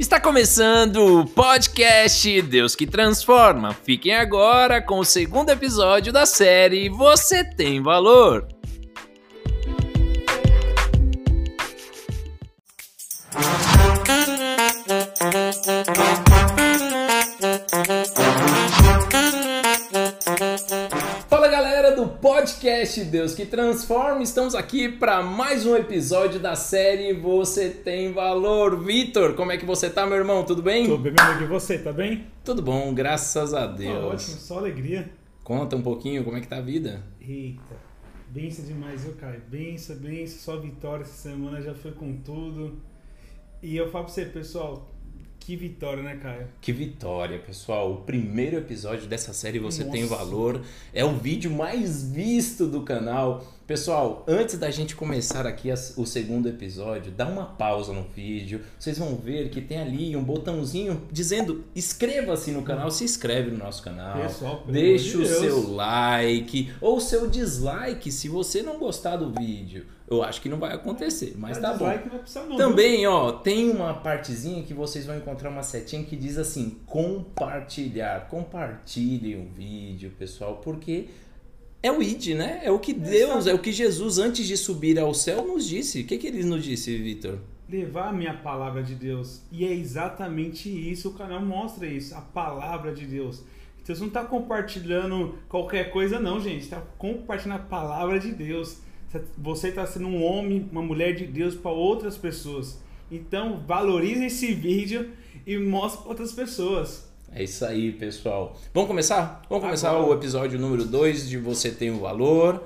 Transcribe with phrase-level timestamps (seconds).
[0.00, 3.74] Está começando o podcast Deus que Transforma.
[3.84, 8.48] Fiquem agora com o segundo episódio da série Você Tem Valor.
[22.90, 28.82] Podcast Deus que Transforma, estamos aqui para mais um episódio da série Você Tem Valor.
[28.82, 30.44] Vitor, como é que você tá, meu irmão?
[30.44, 30.88] Tudo bem?
[30.88, 32.26] Tô bem, meu amigo, e você, tá bem?
[32.44, 34.04] Tudo bom, graças a Tá Deus.
[34.04, 35.08] ótimo, só alegria.
[35.44, 37.00] Conta um pouquinho como é que tá a vida.
[37.20, 37.76] Eita,
[38.28, 39.40] benção demais, viu, Caio?
[39.48, 42.80] Benção, benção, só vitória essa semana, já foi com tudo.
[43.62, 44.88] E eu falo pra você, pessoal,
[45.40, 46.46] que vitória, né, Caio?
[46.60, 47.92] Que vitória, pessoal!
[47.92, 50.16] O primeiro episódio dessa série Você Tem Nossa.
[50.16, 53.44] Valor é o vídeo mais visto do canal.
[53.70, 58.62] Pessoal, antes da gente começar aqui o segundo episódio, dá uma pausa no vídeo.
[58.76, 62.90] Vocês vão ver que tem ali um botãozinho dizendo inscreva-se no canal.
[62.90, 64.22] Se inscreve no nosso canal.
[64.22, 69.86] Pessoal, Deixa o de seu like ou seu dislike se você não gostar do vídeo.
[70.10, 71.96] Eu acho que não vai acontecer, mas tá bom.
[72.18, 76.38] precisar não, Também, ó, tem uma partezinha que vocês vão encontrar uma setinha que diz
[76.38, 78.26] assim: compartilhar.
[78.28, 81.06] Compartilhem o vídeo, pessoal, porque
[81.82, 82.60] é o id, né?
[82.62, 86.02] É o que Deus, é o que Jesus, antes de subir ao céu, nos disse.
[86.02, 87.38] O que, que ele nos disse, Vitor?
[87.68, 89.42] Levar a minha palavra de Deus.
[89.50, 93.42] E é exatamente isso, o canal mostra isso, a palavra de Deus.
[93.82, 96.68] Então você não tá compartilhando qualquer coisa não, gente.
[96.68, 98.78] Tá compartilhando a palavra de Deus.
[99.38, 102.78] Você tá sendo um homem, uma mulher de Deus para outras pessoas.
[103.10, 105.10] Então valorize esse vídeo
[105.46, 107.09] e mostre para outras pessoas.
[107.32, 108.58] É isso aí, pessoal.
[108.74, 109.42] Vamos começar?
[109.48, 110.06] Vamos começar Agora.
[110.06, 112.64] o episódio número 2 de Você Tem o Valor.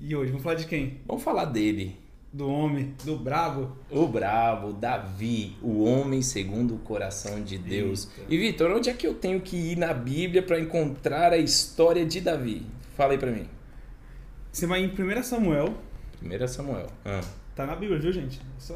[0.00, 1.00] E hoje vamos falar de quem?
[1.06, 1.96] Vamos falar dele.
[2.32, 3.76] Do homem, do brabo.
[3.90, 8.08] O bravo, Davi, o homem segundo o coração de Deus.
[8.18, 8.34] Eita.
[8.34, 12.04] E Vitor, onde é que eu tenho que ir na Bíblia para encontrar a história
[12.04, 12.62] de Davi?
[12.96, 13.46] Fala aí para mim.
[14.50, 15.74] Você vai em 1 Samuel,
[16.22, 16.86] 1 Samuel.
[17.04, 17.20] Ah.
[17.54, 18.40] tá na Bíblia, viu, gente?
[18.58, 18.74] Só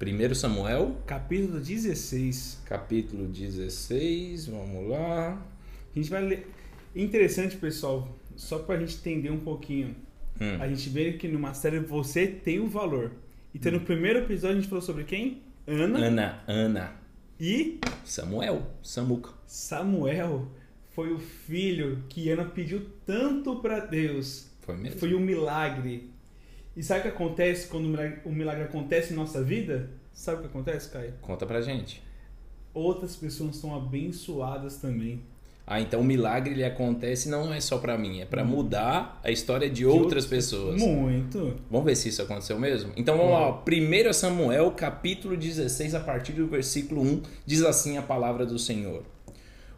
[0.00, 2.62] 1 Samuel, capítulo 16.
[2.64, 5.32] capítulo 16, vamos lá.
[5.32, 6.46] A gente vai ler.
[6.94, 9.96] Interessante, pessoal, só pra gente entender um pouquinho.
[10.40, 10.56] Hum.
[10.60, 13.10] A gente vê que numa série você tem o valor.
[13.52, 15.42] Então, no primeiro episódio, a gente falou sobre quem?
[15.66, 16.92] Ana Ana, Ana,
[17.40, 19.32] e Samuel, Samuca.
[19.46, 20.46] Samuel.
[20.90, 24.48] Foi o filho que Ana pediu tanto pra Deus.
[24.60, 25.00] Foi mesmo?
[25.00, 26.08] Foi um milagre.
[26.78, 27.86] E sabe o que acontece quando
[28.24, 29.90] o milagre, acontece em nossa vida?
[30.12, 31.12] Sabe o que acontece, Caio?
[31.20, 32.00] Conta pra gente.
[32.72, 35.20] Outras pessoas são abençoadas também.
[35.66, 39.30] Ah, então o milagre ele acontece não é só pra mim, é pra mudar a
[39.32, 40.80] história de outras pessoas.
[40.80, 41.56] Muito.
[41.68, 42.92] Vamos ver se isso aconteceu mesmo?
[42.96, 48.02] Então vamos lá, 1 Samuel, capítulo 16, a partir do versículo 1, diz assim a
[48.02, 49.02] palavra do Senhor.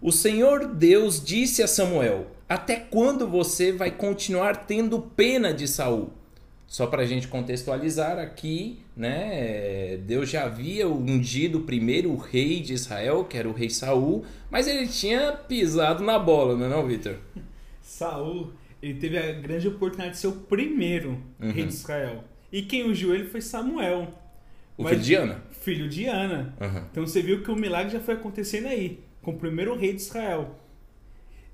[0.03, 6.20] O Senhor Deus disse a Samuel: Até quando você vai continuar tendo pena de Saul?
[6.71, 9.97] Só para a gente contextualizar aqui, né?
[10.07, 14.69] Deus já havia ungido o primeiro rei de Israel, que era o rei Saul, mas
[14.69, 17.17] ele tinha pisado na bola, não é não, Vitor?
[17.83, 21.51] Saul, ele teve a grande oportunidade de ser o primeiro Uhum.
[21.51, 22.23] rei de Israel.
[22.53, 24.07] E quem ungiu ele foi Samuel,
[24.79, 25.43] O Mas- filho de Ana?
[25.51, 26.55] filho de Ana.
[26.61, 26.83] Uhum.
[26.93, 30.03] Então você viu que o milagre já foi acontecendo aí, com o primeiro rei de
[30.03, 30.57] Israel.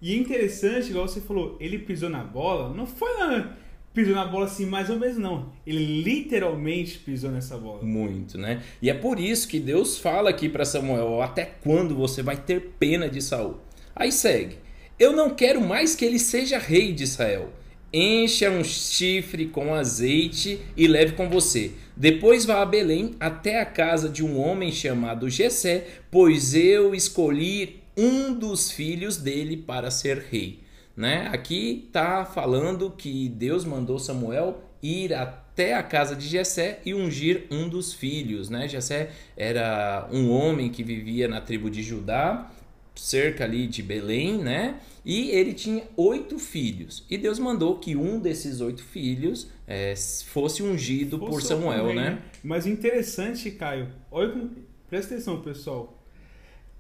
[0.03, 3.57] E é interessante, igual você falou, ele pisou na bola, não foi lá,
[3.97, 5.51] pisou na bola assim mais ou menos não.
[5.67, 7.83] Ele literalmente pisou nessa bola.
[7.83, 8.63] Muito, né?
[8.83, 12.75] E é por isso que Deus fala aqui para Samuel: até quando você vai ter
[12.79, 13.57] pena de Saul?
[13.95, 14.59] Aí segue:
[14.99, 17.51] Eu não quero mais que ele seja rei de Israel.
[17.91, 21.71] Encha um chifre com azeite e leve com você.
[21.97, 27.81] Depois vá a Belém até a casa de um homem chamado Jessé, pois eu escolhi
[27.97, 30.66] um dos filhos dele para ser rei.
[30.97, 31.29] Né?
[31.33, 37.47] Aqui está falando que Deus mandou Samuel ir até a casa de Jessé e ungir
[37.51, 38.69] um dos filhos, né?
[38.69, 42.51] Jessé era um homem que vivia na tribo de Judá,
[42.95, 44.81] cerca ali de Belém, né?
[45.05, 47.05] E ele tinha oito filhos.
[47.09, 49.95] E Deus mandou que um desses oito filhos eh,
[50.27, 52.23] fosse ungido por Fosse Samuel, também, né?
[52.43, 54.51] Mas o interessante, Caio, olha como,
[54.89, 56.03] presta atenção, pessoal.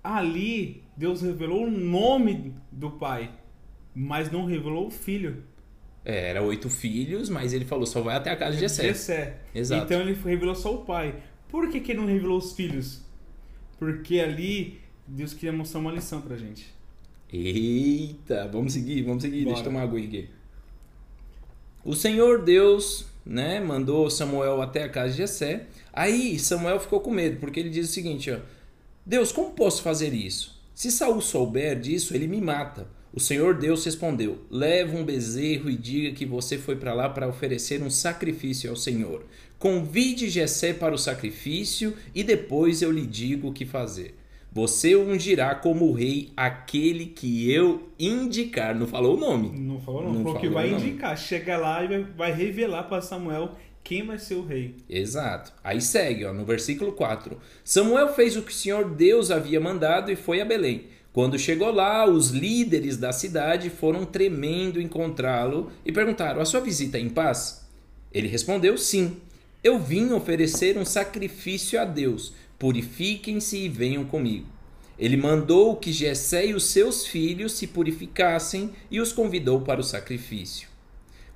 [0.02, 3.30] Ali, Deus revelou o nome do pai,
[3.98, 5.43] mas não revelou o filho.
[6.04, 8.88] É, era oito filhos, mas ele falou só vai até a casa de Jessé.
[8.88, 9.38] Jessé.
[9.54, 9.84] Exato.
[9.84, 11.14] Então ele revelou só o pai.
[11.48, 13.00] Por que, que ele não revelou os filhos?
[13.78, 16.66] Porque ali Deus queria mostrar uma lição pra gente.
[17.32, 19.44] Eita, vamos seguir, vamos seguir.
[19.44, 19.64] Deixa eu Bora.
[19.64, 20.28] tomar água aqui.
[21.82, 25.66] O Senhor Deus, né, mandou Samuel até a casa de Jessé.
[25.90, 28.40] Aí Samuel ficou com medo, porque ele diz o seguinte, ó:
[29.06, 30.62] Deus, como posso fazer isso?
[30.75, 32.94] Se Saul souber disso, ele me mata.
[33.16, 37.26] O Senhor Deus respondeu: Leva um bezerro e diga que você foi para lá para
[37.26, 39.24] oferecer um sacrifício ao Senhor.
[39.58, 44.14] Convide Jessé para o sacrifício e depois eu lhe digo o que fazer.
[44.52, 48.74] Você ungirá como rei aquele que eu indicar.
[48.74, 49.58] Não falou o nome.
[49.58, 51.16] Não falou não, não falou que vai indicar.
[51.16, 54.74] Chega lá e vai revelar para Samuel quem vai ser o rei.
[54.90, 55.54] Exato.
[55.64, 57.38] Aí segue, ó, no versículo 4.
[57.64, 60.84] Samuel fez o que o Senhor Deus havia mandado e foi a Belém.
[61.16, 66.98] Quando chegou lá, os líderes da cidade foram tremendo encontrá-lo e perguntaram: A sua visita
[66.98, 67.66] é em paz?
[68.12, 69.16] Ele respondeu: Sim.
[69.64, 72.34] Eu vim oferecer um sacrifício a Deus.
[72.58, 74.46] Purifiquem-se e venham comigo.
[74.98, 79.84] Ele mandou que Jessé e os seus filhos se purificassem e os convidou para o
[79.84, 80.69] sacrifício.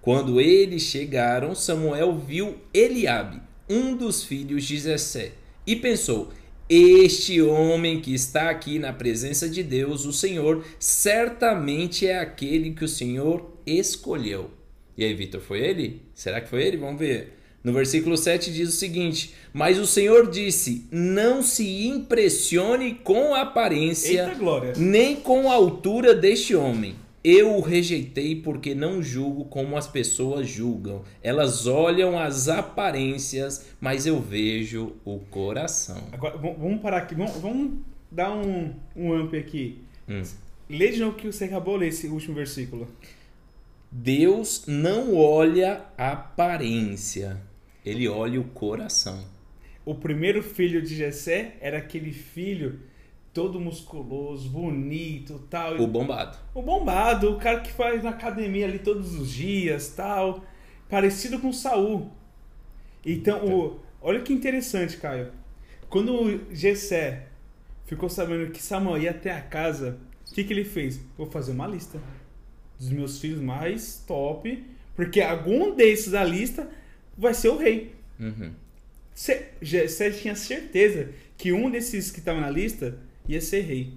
[0.02, 5.32] Quando eles chegaram, Samuel viu Eliabe, um dos filhos de Jessé,
[5.66, 6.30] e pensou:
[6.72, 12.84] Este homem que está aqui na presença de Deus, o Senhor, certamente é aquele que
[12.84, 14.52] o Senhor escolheu.
[14.96, 16.00] E aí, Vitor, foi ele?
[16.14, 16.76] Será que foi ele?
[16.76, 17.32] Vamos ver.
[17.64, 23.40] No versículo 7 diz o seguinte: Mas o Senhor disse: Não se impressione com a
[23.40, 24.32] aparência,
[24.76, 30.48] nem com a altura deste homem eu o rejeitei porque não julgo como as pessoas
[30.48, 31.04] julgam.
[31.22, 36.08] Elas olham as aparências, mas eu vejo o coração.
[36.12, 37.14] Agora, vamos parar aqui.
[37.14, 37.78] Vamos, vamos
[38.10, 39.82] dar um, um amp aqui.
[40.08, 40.22] Hum.
[40.68, 42.88] Lê de novo que você acabou de ler esse último versículo.
[43.92, 47.36] Deus não olha a aparência,
[47.84, 49.26] ele olha o coração.
[49.84, 52.78] O primeiro filho de Jessé era aquele filho
[53.32, 55.80] todo musculoso, bonito, tal.
[55.80, 56.36] O bombado.
[56.54, 60.44] O bombado, o cara que faz na academia ali todos os dias, tal,
[60.88, 62.10] parecido com Saul.
[63.04, 65.32] Então, o, olha que interessante, Caio.
[65.88, 67.26] Quando o Gessé
[67.86, 69.98] ficou sabendo que Samuel ia até a casa,
[70.28, 71.00] o que, que ele fez?
[71.16, 72.00] Vou fazer uma lista
[72.78, 76.68] dos meus filhos mais top, porque algum desses da lista
[77.16, 77.94] vai ser o rei.
[78.18, 78.52] Uhum.
[79.60, 82.98] Gessé tinha certeza que um desses que estava na lista
[83.28, 83.94] ia ser rei.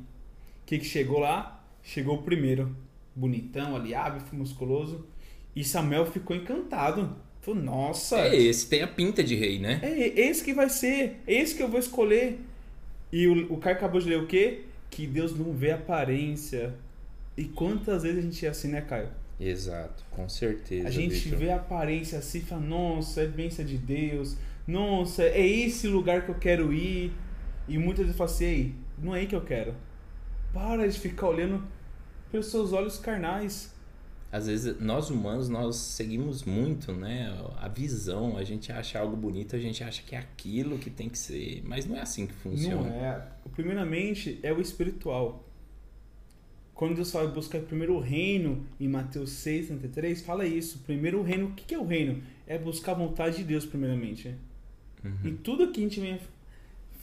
[0.63, 1.63] O que, que chegou lá?
[1.83, 2.75] Chegou o primeiro.
[3.15, 5.05] Bonitão, ali, hábil, musculoso.
[5.55, 7.15] E Samuel ficou encantado.
[7.41, 8.19] Falou, nossa.
[8.19, 9.79] É esse, tem a pinta de rei, né?
[9.83, 11.21] É esse que vai ser.
[11.27, 12.39] É esse que eu vou escolher.
[13.11, 14.61] E o, o cara acabou de ler o quê?
[14.89, 16.73] Que Deus não vê aparência.
[17.37, 19.09] E quantas vezes a gente é assim, né, Caio?
[19.39, 20.87] Exato, com certeza.
[20.87, 21.39] A gente Victor.
[21.39, 24.37] vê a aparência assim e fala, nossa, é bênção de Deus.
[24.65, 27.11] Nossa, é esse lugar que eu quero ir.
[27.67, 29.73] E muitas vezes eu falo assim, não é aí que eu quero.
[30.53, 31.63] Para de ficar olhando
[32.31, 33.73] pelos seus olhos carnais.
[34.31, 39.55] Às vezes nós humanos nós seguimos muito, né, a visão, a gente acha algo bonito,
[39.55, 42.33] a gente acha que é aquilo que tem que ser, mas não é assim que
[42.33, 42.89] funciona.
[42.89, 43.27] Não é.
[43.53, 45.47] Primeiramente é o espiritual.
[46.73, 50.79] Quando Deus fala buscar primeiro o reino em Mateus 6, 33, fala isso.
[50.79, 52.23] Primeiro o reino, o que é o reino?
[52.47, 54.35] É buscar a vontade de Deus primeiramente.
[55.03, 55.15] Uhum.
[55.23, 56.19] E tudo que a gente vem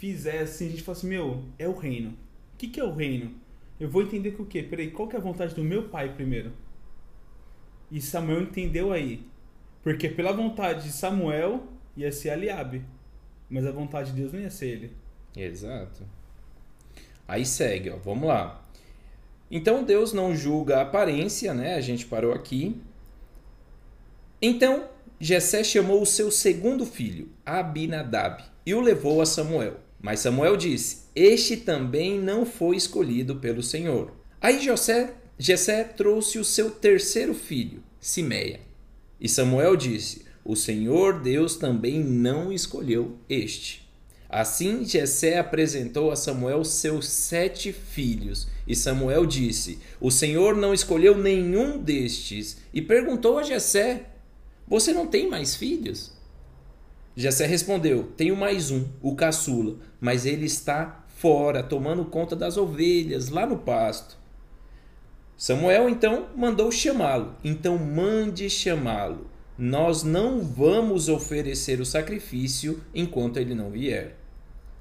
[0.01, 2.13] fizer assim, a gente fala assim, meu, é o reino.
[2.55, 3.35] O que, que é o reino?
[3.79, 4.63] Eu vou entender que o quê?
[4.63, 6.53] Peraí, qual que é a vontade do meu pai primeiro?
[7.91, 9.23] E Samuel entendeu aí.
[9.83, 11.65] Porque pela vontade de Samuel
[11.95, 12.83] ia ser Eliabe.
[13.49, 14.93] Mas a vontade de Deus não ia ser ele.
[15.37, 16.03] Exato.
[17.29, 17.97] Aí segue, ó.
[17.97, 18.67] Vamos lá.
[19.51, 21.75] Então Deus não julga a aparência, né?
[21.75, 22.81] A gente parou aqui.
[24.41, 24.89] Então
[25.19, 29.90] Jessé chamou o seu segundo filho, Abinadab, e o levou a Samuel.
[30.01, 34.13] Mas Samuel disse: Este também não foi escolhido pelo Senhor.
[34.41, 38.61] Aí José, Jessé trouxe o seu terceiro filho, Simeia.
[39.21, 43.89] E Samuel disse: O Senhor Deus também não escolheu este.
[44.29, 51.19] Assim Jessé apresentou a Samuel seus sete filhos, e Samuel disse: O Senhor não escolheu
[51.19, 54.07] nenhum destes, e perguntou a Jessé:
[54.67, 56.13] Você não tem mais filhos?
[57.21, 63.29] Jessé respondeu: Tenho mais um, o caçula, mas ele está fora, tomando conta das ovelhas,
[63.29, 64.19] lá no pasto.
[65.37, 67.35] Samuel então mandou chamá-lo.
[67.45, 69.31] Então mande chamá-lo.
[69.59, 74.17] Nós não vamos oferecer o sacrifício enquanto ele não vier.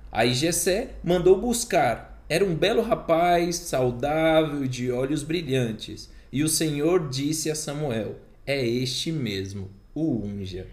[0.09, 2.23] Aí Jessé mandou buscar.
[2.29, 6.09] Era um belo rapaz, saudável, de olhos brilhantes.
[6.31, 8.15] E o Senhor disse a Samuel:
[8.45, 10.67] É este mesmo, o unja.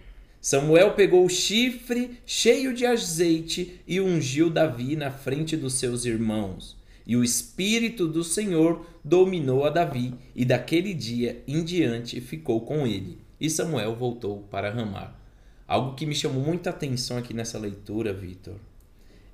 [0.47, 6.77] Samuel pegou o chifre cheio de azeite e ungiu Davi na frente dos seus irmãos.
[7.05, 12.87] E o Espírito do Senhor dominou a Davi, e daquele dia em diante ficou com
[12.87, 13.19] ele.
[13.41, 15.21] E Samuel voltou para Ramar.
[15.67, 18.55] Algo que me chamou muita atenção aqui nessa leitura, Vitor,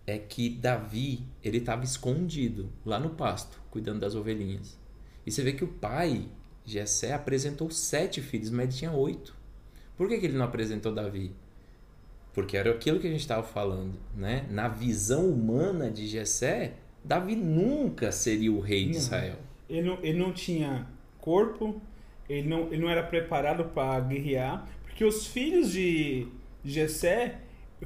[0.07, 4.79] é que Davi, ele estava escondido lá no pasto, cuidando das ovelhinhas.
[5.27, 6.27] E você vê que o pai,
[6.65, 9.42] Jessé, apresentou sete filhos, mas ele tinha oito.
[9.97, 11.33] Por que, que ele não apresentou Davi?
[12.33, 14.47] Porque era aquilo que a gente estava falando, né?
[14.51, 19.37] Na visão humana de Jessé, Davi nunca seria o rei de Israel.
[19.69, 20.87] Ele não, ele não tinha
[21.21, 21.81] corpo,
[22.29, 26.27] ele não, ele não era preparado para guerrear, porque os filhos de
[26.65, 27.39] Jessé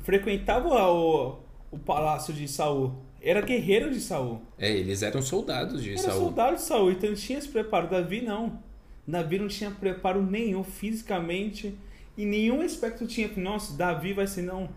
[0.02, 1.38] frequentavam o,
[1.72, 2.94] o palácio de Saul.
[3.20, 4.40] Era guerreiro de Saul.
[4.56, 6.20] É, eles eram soldados de Era Saul.
[6.20, 7.88] soldado de Saul, então ele tinha esse preparo.
[7.88, 8.60] Davi não.
[9.06, 11.76] Davi não tinha preparo nenhum fisicamente
[12.16, 13.30] e nenhum aspecto tinha.
[13.36, 14.68] Nossa, Davi vai ser não.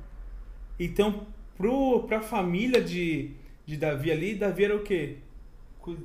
[0.79, 1.27] Então,
[1.57, 3.31] pro, pra família de,
[3.65, 5.17] de Davi ali, Davi era o quê?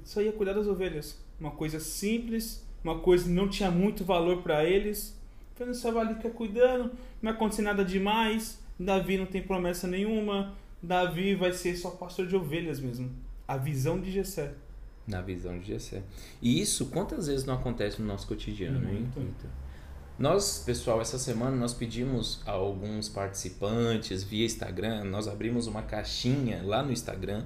[0.04, 1.18] Só ia cuidar das ovelhas.
[1.38, 5.18] Uma coisa simples, uma coisa que não tinha muito valor para eles.
[5.54, 8.60] Então, ele ali que é cuidando, não vai acontecer nada demais.
[8.78, 10.54] Davi não tem promessa nenhuma.
[10.82, 13.10] Davi vai ser só pastor de ovelhas mesmo.
[13.46, 14.54] A visão de Jessé.
[15.06, 16.02] Na visão de Jessé.
[16.40, 19.08] E isso, quantas vezes não acontece no nosso cotidiano, hein?
[19.14, 19.63] Muito.
[20.16, 26.62] Nós, pessoal, essa semana nós pedimos a alguns participantes via Instagram, nós abrimos uma caixinha
[26.62, 27.44] lá no Instagram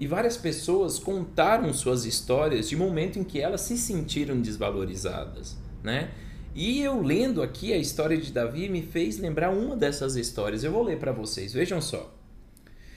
[0.00, 6.10] e várias pessoas contaram suas histórias de momento em que elas se sentiram desvalorizadas, né?
[6.54, 10.64] E eu lendo aqui a história de Davi me fez lembrar uma dessas histórias.
[10.64, 12.14] Eu vou ler para vocês, vejam só.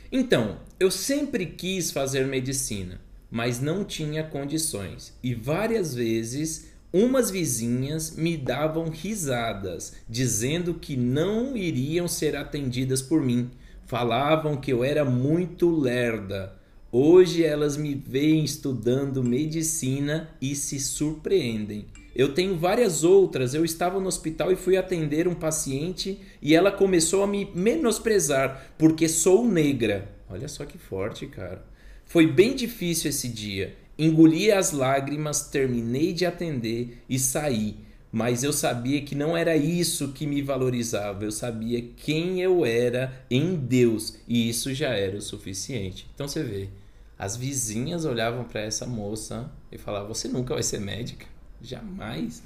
[0.09, 5.13] Então, eu sempre quis fazer medicina, mas não tinha condições.
[5.21, 13.21] E várias vezes umas vizinhas me davam risadas, dizendo que não iriam ser atendidas por
[13.21, 13.49] mim.
[13.85, 16.55] Falavam que eu era muito lerda.
[16.91, 21.85] Hoje elas me veem estudando medicina e se surpreendem.
[22.13, 23.53] Eu tenho várias outras.
[23.53, 28.73] Eu estava no hospital e fui atender um paciente e ela começou a me menosprezar
[28.77, 30.11] porque sou negra.
[30.29, 31.63] Olha só que forte, cara.
[32.05, 33.75] Foi bem difícil esse dia.
[33.97, 37.77] Engoli as lágrimas, terminei de atender e saí.
[38.11, 41.23] Mas eu sabia que não era isso que me valorizava.
[41.23, 46.09] Eu sabia quem eu era em Deus e isso já era o suficiente.
[46.13, 46.69] Então você vê,
[47.17, 51.25] as vizinhas olhavam para essa moça e falavam: Você nunca vai ser médica?
[51.61, 52.43] Jamais.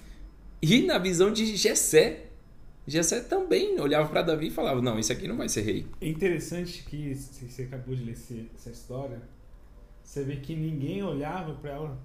[0.61, 2.25] E na visão de Jessé,
[2.87, 5.87] Jessé também olhava para Davi e falava: Não, esse aqui não vai ser rei.
[5.99, 8.17] É interessante que você acabou de ler
[8.55, 9.19] essa história,
[10.05, 11.97] você vê que ninguém olhava pra ela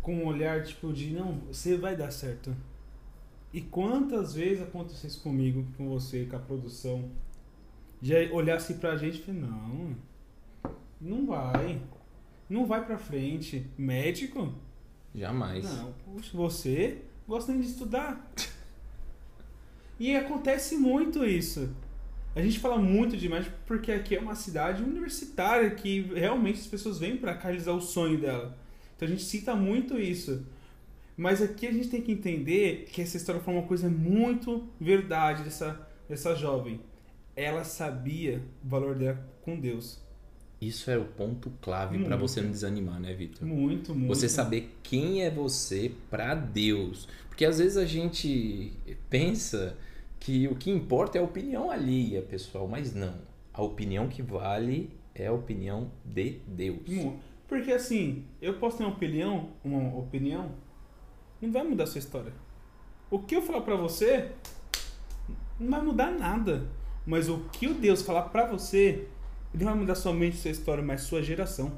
[0.00, 2.56] com um olhar tipo de não, você vai dar certo.
[3.52, 7.10] E quantas vezes aconteceu isso comigo, com você, com a produção?
[8.00, 9.96] Já olhasse pra gente e falar, não,
[11.00, 11.82] não vai.
[12.48, 13.66] Não vai pra frente.
[13.76, 14.54] Médico?
[15.14, 15.64] Jamais.
[15.64, 18.32] Não, puxa, você gosta nem de estudar.
[19.98, 21.68] E acontece muito isso.
[22.34, 26.98] A gente fala muito demais porque aqui é uma cidade universitária que realmente as pessoas
[26.98, 28.56] vêm para cá realizar o sonho dela.
[28.96, 30.44] Então a gente cita muito isso.
[31.16, 35.42] Mas aqui a gente tem que entender que essa história foi uma coisa muito verdade
[35.42, 36.80] dessa, dessa jovem.
[37.34, 40.00] Ela sabia o valor dela com Deus.
[40.60, 43.46] Isso é o ponto clave para você não desanimar, né, Vitor?
[43.46, 44.08] Muito, muito.
[44.08, 47.08] Você saber quem é você para Deus.
[47.28, 48.72] Porque às vezes a gente
[49.08, 49.76] pensa
[50.20, 53.14] que o que importa é a opinião alheia, pessoal, mas não.
[53.52, 57.14] A opinião que vale é a opinião de Deus.
[57.48, 60.52] Porque assim, eu posso ter uma opinião, uma opinião,
[61.40, 62.32] não vai mudar a sua história.
[63.10, 64.30] O que eu falar pra você
[65.58, 66.68] não vai mudar nada.
[67.06, 69.08] Mas o que o Deus falar pra você,
[69.52, 71.72] ele vai mudar somente sua história, mas sua geração.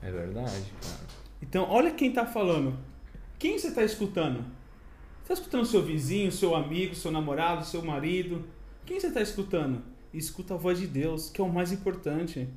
[0.00, 1.06] É verdade, cara.
[1.42, 2.78] Então, olha quem tá falando.
[3.38, 4.44] Quem você tá escutando?
[5.22, 8.44] Você tá escutando seu vizinho, seu amigo, seu namorado, seu marido?
[8.84, 9.80] Quem você tá escutando?
[10.12, 12.48] Escuta a voz de Deus, que é o mais importante.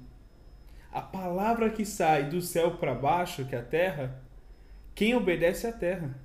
[0.91, 4.19] A palavra que sai do céu para baixo, que é a terra,
[4.95, 6.19] quem obedece é a terra.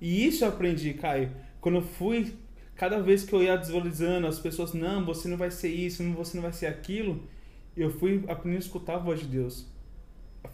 [0.00, 1.30] E isso eu aprendi, Caio.
[1.60, 2.34] Quando eu fui,
[2.74, 6.36] cada vez que eu ia desvalorizando, as pessoas, não, você não vai ser isso, você
[6.38, 7.22] não vai ser aquilo,
[7.76, 9.66] eu fui aprendendo a escutar a voz de Deus.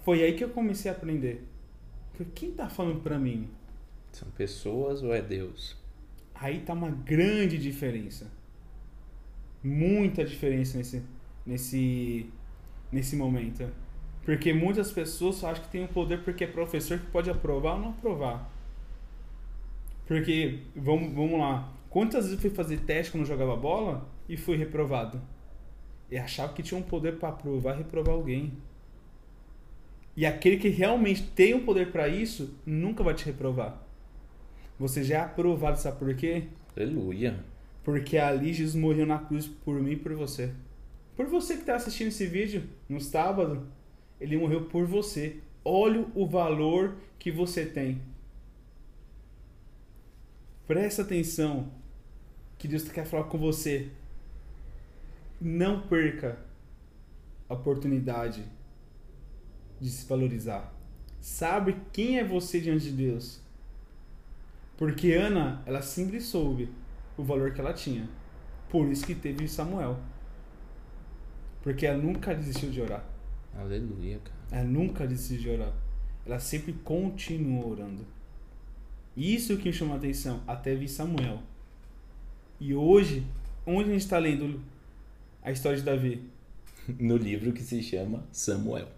[0.04, 1.46] Foi aí que eu comecei a aprender.
[2.14, 3.48] Falei, Quem tá falando pra mim?
[4.12, 5.76] São pessoas ou é Deus?
[6.34, 8.30] Aí tá uma grande diferença.
[9.62, 11.02] Muita diferença nesse,
[11.44, 12.30] nesse,
[12.90, 13.70] nesse momento.
[14.24, 17.74] Porque muitas pessoas só acham que tem um poder porque é professor que pode aprovar
[17.74, 18.50] ou não aprovar.
[20.06, 24.56] Porque, vamos, vamos lá, quantas vezes eu fui fazer teste quando jogava bola e fui
[24.56, 25.20] reprovado?
[26.10, 28.52] E achava que tinha um poder para aprovar reprovar alguém.
[30.16, 33.89] E aquele que realmente tem o poder para isso, nunca vai te reprovar.
[34.80, 36.44] Você já é aprovado, sabe por quê?
[36.74, 37.44] Aleluia.
[37.84, 40.54] Porque ali Jesus morreu na cruz por mim e por você.
[41.14, 43.66] Por você que está assistindo esse vídeo no sábado,
[44.18, 45.36] ele morreu por você.
[45.62, 48.00] Olha o valor que você tem.
[50.66, 51.70] Presta atenção
[52.56, 53.90] que Deus quer falar com você.
[55.38, 56.38] Não perca
[57.50, 58.42] a oportunidade
[59.78, 60.72] de se valorizar.
[61.20, 63.42] Sabe quem é você diante de Deus.
[64.80, 66.70] Porque Ana, ela sempre soube
[67.14, 68.08] o valor que ela tinha.
[68.70, 70.00] Por isso que teve Samuel.
[71.62, 73.04] Porque ela nunca desistiu de orar.
[73.54, 74.62] Aleluia, cara.
[74.62, 75.74] Ela nunca desistiu de orar.
[76.24, 78.06] Ela sempre continuou orando.
[79.14, 81.42] Isso que me chamou a atenção, até vi Samuel.
[82.58, 83.26] E hoje,
[83.66, 84.62] onde a gente está lendo
[85.42, 86.24] a história de Davi?
[86.98, 88.88] No livro que se chama Samuel.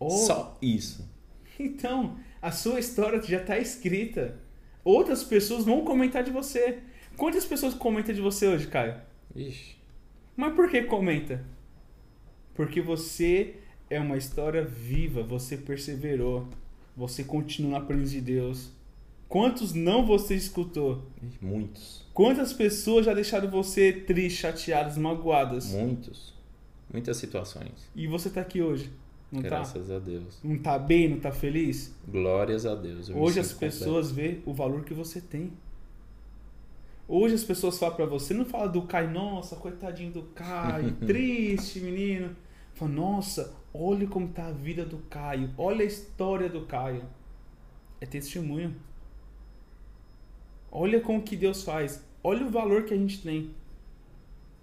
[0.00, 1.06] Oh, Só isso.
[1.60, 4.40] Então, a sua história já está escrita.
[4.84, 6.78] Outras pessoas vão comentar de você.
[7.16, 8.96] Quantas pessoas comentam de você hoje, Caio?
[9.34, 9.76] Ixi.
[10.36, 11.44] Mas por que comenta?
[12.54, 13.56] Porque você
[13.88, 16.48] é uma história viva, você perseverou,
[16.96, 18.70] você continua na presença de Deus.
[19.28, 21.06] Quantos não você escutou?
[21.40, 22.04] Muitos.
[22.12, 25.72] Quantas pessoas já deixaram você triste, chateadas, magoadas?
[25.72, 26.34] Muitos.
[26.92, 27.90] Muitas situações.
[27.96, 28.90] E você tá aqui hoje?
[29.32, 30.36] Não Graças a Deus.
[30.36, 30.48] tá?
[30.48, 31.96] Não tá bem, não tá feliz?
[32.06, 33.08] Glórias a Deus.
[33.08, 33.78] Hoje as completo.
[33.78, 35.50] pessoas vê o valor que você tem.
[37.08, 41.80] Hoje as pessoas falam pra você, não fala do Caio, nossa, coitadinho do Caio, triste
[41.80, 42.36] menino.
[42.74, 47.04] Fala, nossa, olha como tá a vida do Caio, olha a história do Caio.
[48.00, 48.74] É testemunho.
[50.70, 52.04] Olha como que Deus faz.
[52.22, 53.50] Olha o valor que a gente tem.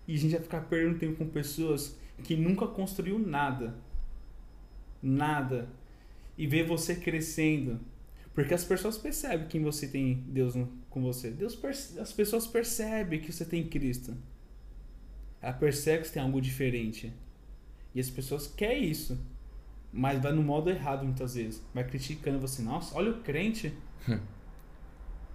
[0.08, 3.76] E a gente vai ficar perdendo tempo com pessoas que nunca construiu nada.
[5.02, 5.70] Nada.
[6.38, 7.80] E ver você crescendo.
[8.34, 10.56] Porque as pessoas percebem que você tem Deus
[10.90, 11.32] com você.
[11.32, 11.60] Deus
[12.00, 14.16] as pessoas percebem que você tem Cristo.
[15.42, 17.14] Ela percebe que você tem algo diferente.
[17.96, 19.20] E as pessoas querem isso.
[19.94, 21.64] Mas vai no modo errado muitas vezes.
[21.74, 22.62] Vai criticando você.
[22.62, 23.74] Nossa, olha o crente.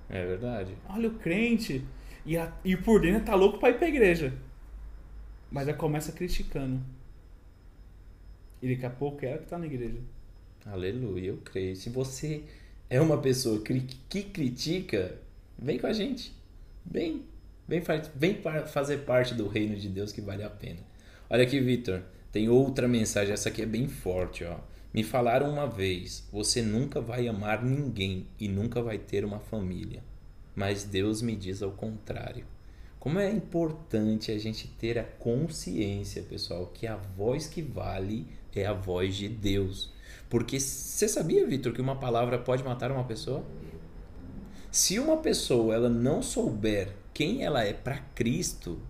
[0.08, 0.74] É verdade.
[0.88, 1.84] Olha o crente.
[2.24, 4.32] E, a- e por dentro tá louco pra ir pra igreja.
[5.50, 6.80] Mas já começa criticando.
[8.64, 9.98] E daqui a pouco é que tá na igreja.
[10.64, 11.76] Aleluia, eu creio.
[11.76, 12.44] Se você
[12.88, 15.18] é uma pessoa que critica,
[15.58, 16.32] vem com a gente.
[16.82, 17.26] Vem.
[17.68, 17.82] Vem,
[18.14, 20.80] vem fazer parte do reino de Deus que vale a pena.
[21.28, 22.02] Olha aqui, Vitor.
[22.32, 23.34] Tem outra mensagem.
[23.34, 24.56] Essa aqui é bem forte, ó.
[24.94, 30.02] Me falaram uma vez: você nunca vai amar ninguém e nunca vai ter uma família.
[30.56, 32.46] Mas Deus me diz ao contrário.
[32.98, 38.26] Como é importante a gente ter a consciência, pessoal, que a voz que vale
[38.60, 39.92] é a voz de Deus.
[40.28, 43.44] Porque você sabia, Vitor, que uma palavra pode matar uma pessoa?
[44.70, 48.80] Se uma pessoa ela não souber quem ela é para Cristo,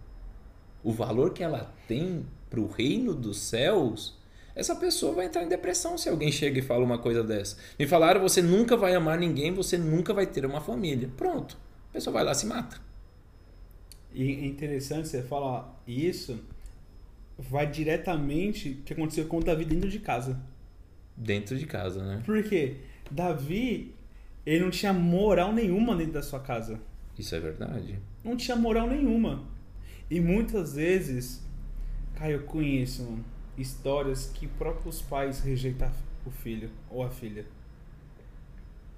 [0.82, 4.16] o valor que ela tem para o reino dos céus,
[4.54, 7.56] essa pessoa vai entrar em depressão se alguém chega e fala uma coisa dessa.
[7.78, 11.10] Me falaram, você nunca vai amar ninguém, você nunca vai ter uma família.
[11.16, 11.58] Pronto.
[11.90, 12.80] A pessoa vai lá e se mata.
[14.14, 16.38] E é interessante você falar isso,
[17.38, 20.40] vai diretamente o que aconteceu com Davi dentro de casa.
[21.16, 22.22] Dentro de casa, né?
[22.24, 22.78] Por quê?
[23.10, 23.94] Davi,
[24.44, 26.80] ele não tinha moral nenhuma dentro da sua casa.
[27.18, 27.98] Isso é verdade.
[28.24, 29.44] Não tinha moral nenhuma.
[30.10, 31.42] E muitas vezes,
[32.14, 33.24] cara, eu conheço mano,
[33.56, 35.90] histórias que próprios pais rejeitam
[36.26, 37.46] o filho ou a filha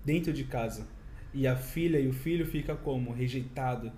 [0.04, 0.86] dentro de casa.
[1.34, 3.92] E a filha e o filho fica como rejeitado.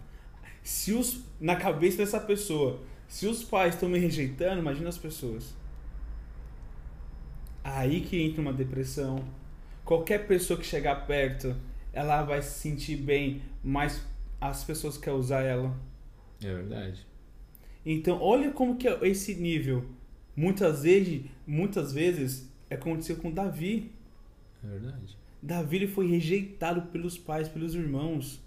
[0.62, 5.54] Se os na cabeça dessa pessoa, se os pais estão me rejeitando, imagina as pessoas.
[7.64, 9.24] Aí que entra uma depressão.
[9.84, 11.56] Qualquer pessoa que chegar perto,
[11.92, 14.06] ela vai se sentir bem, mas
[14.38, 15.74] as pessoas querem usar ela.
[16.44, 17.06] É verdade.
[17.84, 19.86] Então, olha como que é esse nível.
[20.36, 23.90] Muitas vezes, muitas vezes aconteceu com Davi.
[24.62, 25.16] É verdade.
[25.42, 28.40] Davi ele foi rejeitado pelos pais, pelos irmãos,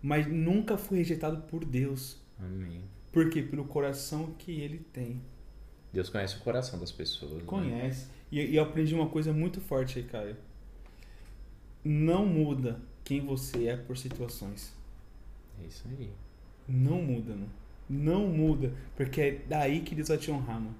[0.00, 2.18] mas nunca foi rejeitado por Deus.
[2.38, 2.82] Amém.
[3.12, 3.42] Por quê?
[3.42, 5.20] Pelo coração que ele tem.
[5.92, 7.32] Deus conhece o coração das pessoas.
[7.32, 7.42] né?
[7.44, 8.06] Conhece.
[8.30, 10.36] E, e eu aprendi uma coisa muito forte aí, Caio.
[11.84, 14.72] Não muda quem você é por situações.
[15.62, 16.10] É isso aí.
[16.68, 17.50] Não muda, mano.
[17.88, 18.72] Não muda.
[18.96, 20.76] Porque é daí que Deus vai te honrar, mano.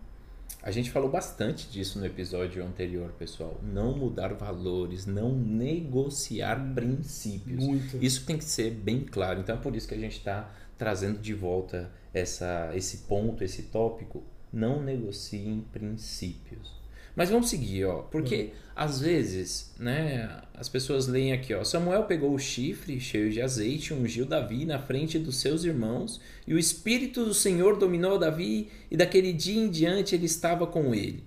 [0.63, 3.59] A gente falou bastante disso no episódio anterior, pessoal.
[3.63, 7.65] Não mudar valores, não negociar princípios.
[7.65, 7.97] Muito.
[7.97, 9.41] Isso tem que ser bem claro.
[9.41, 13.65] Então é por isso que a gente está trazendo de volta essa, esse ponto, esse
[13.65, 14.25] tópico.
[14.51, 16.81] Não negociem princípios.
[17.15, 22.33] Mas vamos seguir, ó, porque às vezes, né, as pessoas leem aqui, ó, Samuel pegou
[22.33, 27.27] o chifre cheio de azeite, ungiu Davi na frente dos seus irmãos, e o espírito
[27.27, 31.25] do Senhor dominou Davi, e daquele dia em diante ele estava com ele.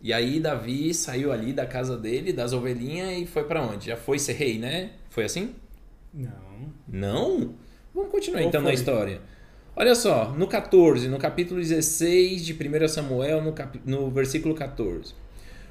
[0.00, 3.86] E aí Davi saiu ali da casa dele, das ovelhinhas e foi para onde?
[3.86, 4.92] Já foi ser rei, né?
[5.10, 5.56] Foi assim?
[6.14, 6.72] Não.
[6.86, 7.65] Não?
[7.96, 9.22] Vamos continuar então na história.
[9.74, 13.80] Olha só, no 14, no capítulo 16 de 1 Samuel, no, cap...
[13.86, 15.14] no versículo 14.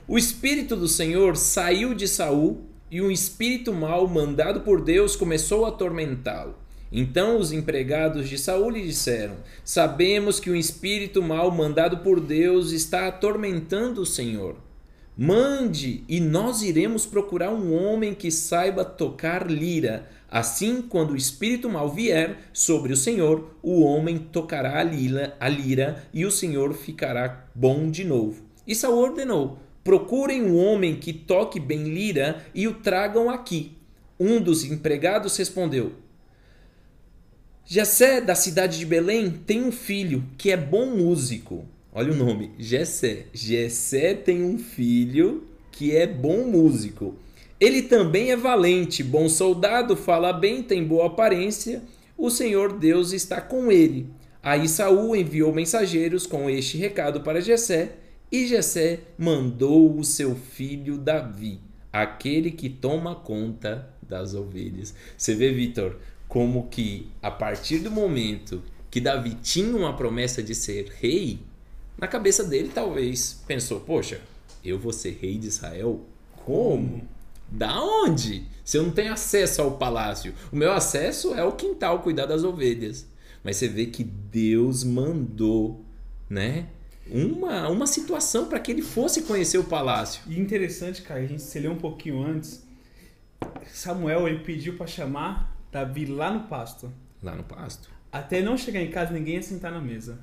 [0.07, 5.65] O espírito do Senhor saiu de Saul e um espírito mau mandado por Deus começou
[5.65, 6.55] a atormentá-lo.
[6.91, 12.71] Então os empregados de Saul lhe disseram: Sabemos que um espírito mau mandado por Deus
[12.71, 14.55] está atormentando o Senhor.
[15.15, 20.09] Mande e nós iremos procurar um homem que saiba tocar lira.
[20.29, 25.47] Assim, quando o espírito mal vier sobre o Senhor, o homem tocará a lira, a
[25.47, 28.43] lira e o Senhor ficará bom de novo.
[28.67, 33.73] E Saul ordenou: Procurem um homem que toque bem lira e o tragam aqui.
[34.19, 35.93] Um dos empregados respondeu:
[37.65, 41.65] Jessé, da cidade de Belém, tem um filho que é bom músico.
[41.93, 43.27] Olha o nome, Jessé.
[43.33, 47.15] Jessé tem um filho que é bom músico.
[47.59, 51.81] Ele também é valente, bom soldado, fala bem, tem boa aparência.
[52.17, 54.09] O Senhor Deus está com ele.
[54.43, 57.95] Aí Saul enviou mensageiros com este recado para Jessé,
[58.31, 61.59] e Jessé mandou o seu filho Davi,
[61.91, 64.93] aquele que toma conta das ovelhas.
[65.17, 70.53] Você vê, Vitor, como que a partir do momento que Davi tinha uma promessa de
[70.53, 71.39] ser rei,
[71.97, 74.19] na cabeça dele talvez pensou: poxa,
[74.63, 76.01] eu vou ser rei de Israel?
[76.45, 77.14] Como?
[77.49, 78.45] Da onde?
[78.63, 80.33] Se eu não tenho acesso ao palácio.
[80.51, 83.07] O meu acesso é o quintal, cuidar das ovelhas.
[83.43, 85.85] Mas você vê que Deus mandou,
[86.29, 86.67] né?
[87.07, 90.23] Uma, uma situação para que ele fosse conhecer o palácio.
[90.27, 92.65] E interessante, cara, a gente se leu um pouquinho antes.
[93.67, 96.91] Samuel ele pediu para chamar Davi lá no pasto.
[97.21, 97.89] Lá no pasto.
[98.11, 100.19] Até não chegar em casa, ninguém ia sentar na mesa.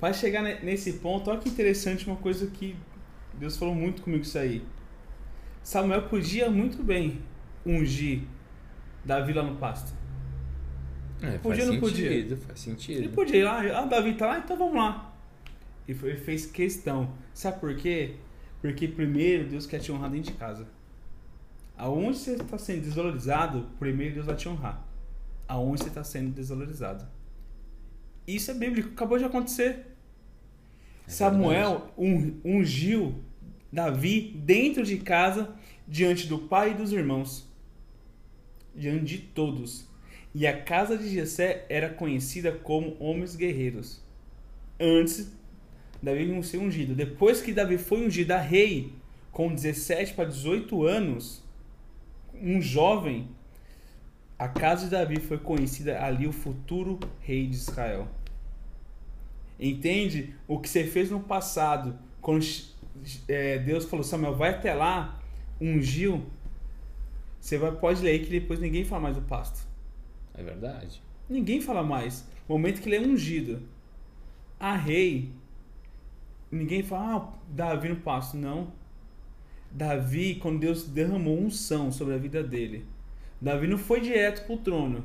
[0.00, 2.74] Para chegar ne- nesse ponto, olha que interessante uma coisa que
[3.34, 4.62] Deus falou muito comigo isso aí.
[5.66, 7.18] Samuel podia muito bem
[7.64, 8.20] ungir
[9.04, 9.92] Davi lá no pasto.
[11.20, 12.08] É, Podia ou não podia?
[12.08, 13.14] sentido, faz Ele sentido.
[13.14, 15.12] podia ir lá, ah, Davi tá lá, então vamos lá.
[15.88, 17.12] E foi- ele fez questão.
[17.34, 18.14] Sabe por quê?
[18.62, 20.68] Porque primeiro Deus quer te honrar dentro de casa.
[21.76, 24.84] Aonde você está sendo desvalorizado, primeiro Deus vai te honrar.
[25.48, 27.04] Aonde você está sendo desvalorizado.
[28.24, 29.96] Isso é bíblico, acabou de acontecer.
[31.08, 33.20] É Samuel un- ungiu
[33.72, 35.54] Davi dentro de casa,
[35.86, 37.48] diante do pai e dos irmãos,
[38.74, 39.88] diante de todos.
[40.34, 44.02] E a casa de Jessé era conhecida como homens guerreiros.
[44.78, 45.32] Antes
[46.02, 46.94] Davi não ser ungido.
[46.94, 48.92] Depois que Davi foi ungido a rei,
[49.32, 51.42] com 17 para 18 anos,
[52.34, 53.28] um jovem,
[54.38, 58.08] a casa de Davi foi conhecida ali o futuro rei de Israel.
[59.58, 62.44] Entende o que você fez no passado, quando
[63.28, 65.20] é, Deus falou, Samuel, vai até lá,
[65.60, 66.24] ungiu,
[67.40, 69.66] você vai, pode ler aí que depois ninguém fala mais do pasto.
[70.34, 71.00] É verdade.
[71.28, 72.26] Ninguém fala mais.
[72.48, 73.62] No momento que ele é ungido,
[74.58, 75.32] a rei,
[76.50, 78.36] ninguém fala, ah, Davi no pasto.
[78.36, 78.72] Não.
[79.70, 82.84] Davi, quando Deus derramou unção sobre a vida dele,
[83.40, 85.04] Davi não foi direto pro trono,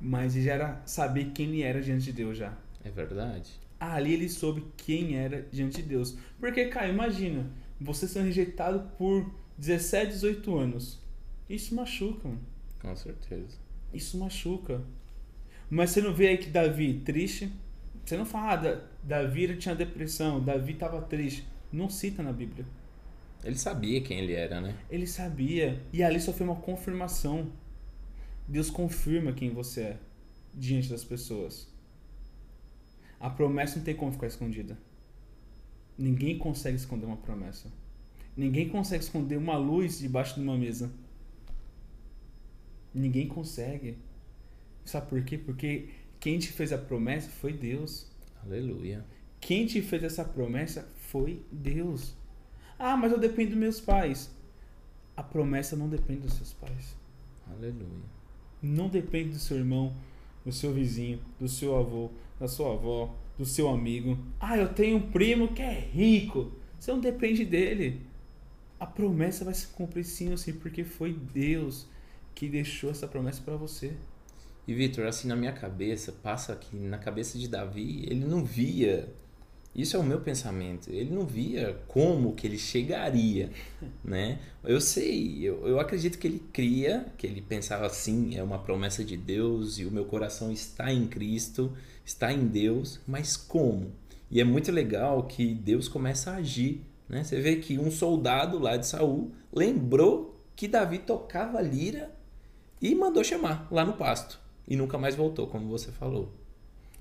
[0.00, 2.52] mas ele já era saber quem ele era diante de Deus já.
[2.84, 3.60] É verdade.
[3.78, 6.16] Ali ele soube quem era diante de Deus.
[6.40, 11.00] Porque, cara, imagina, você sendo rejeitado por 17, 18 anos.
[11.48, 12.40] Isso machuca, mano.
[12.80, 13.56] Com certeza.
[13.92, 14.82] Isso machuca.
[15.68, 17.52] Mas você não vê aí que Davi triste?
[18.04, 21.46] Você não fala, ah, Da- Davi tinha depressão, Davi estava triste.
[21.72, 22.64] Não cita na Bíblia.
[23.44, 24.74] Ele sabia quem ele era, né?
[24.90, 25.80] Ele sabia.
[25.92, 27.52] E ali só foi uma confirmação.
[28.48, 29.96] Deus confirma quem você é
[30.54, 31.68] diante das pessoas.
[33.18, 34.78] A promessa não tem como ficar escondida.
[35.96, 37.72] Ninguém consegue esconder uma promessa.
[38.36, 40.92] Ninguém consegue esconder uma luz debaixo de uma mesa.
[42.92, 43.96] Ninguém consegue.
[44.84, 45.38] Sabe por quê?
[45.38, 45.88] Porque
[46.20, 48.06] quem te fez a promessa foi Deus.
[48.44, 49.04] Aleluia.
[49.40, 52.14] Quem te fez essa promessa foi Deus.
[52.78, 54.30] Ah, mas eu dependo dos meus pais.
[55.16, 56.94] A promessa não depende dos seus pais.
[57.50, 58.04] Aleluia.
[58.62, 59.94] Não depende do seu irmão,
[60.46, 64.16] do seu vizinho, do seu avô, da sua avó, do seu amigo.
[64.38, 66.52] Ah, eu tenho um primo que é rico.
[66.78, 68.06] Você não depende dele.
[68.78, 71.88] A promessa vai se cumprir sim ou sim, porque foi Deus
[72.32, 73.92] que deixou essa promessa para você.
[74.68, 79.12] E Vitor, assim na minha cabeça, passa que na cabeça de Davi, ele não via
[79.76, 80.88] Isso é o meu pensamento.
[80.88, 83.50] Ele não via como que ele chegaria,
[84.02, 84.38] né?
[84.64, 89.04] Eu sei, eu, eu acredito que ele cria, que ele pensava assim, é uma promessa
[89.04, 91.70] de Deus e o meu coração está em Cristo,
[92.02, 93.92] está em Deus, mas como?
[94.30, 97.22] E é muito legal que Deus começa a agir, né?
[97.22, 102.10] Você vê que um soldado lá de Saul lembrou que Davi tocava lira
[102.80, 106.32] e mandou chamar lá no pasto e nunca mais voltou, como você falou.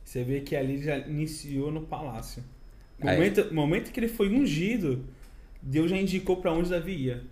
[0.04, 2.44] Você vê que ali já iniciou no palácio.
[3.00, 5.06] Momento, momento que ele foi ungido,
[5.62, 7.24] Deus já indicou para onde Davi ia.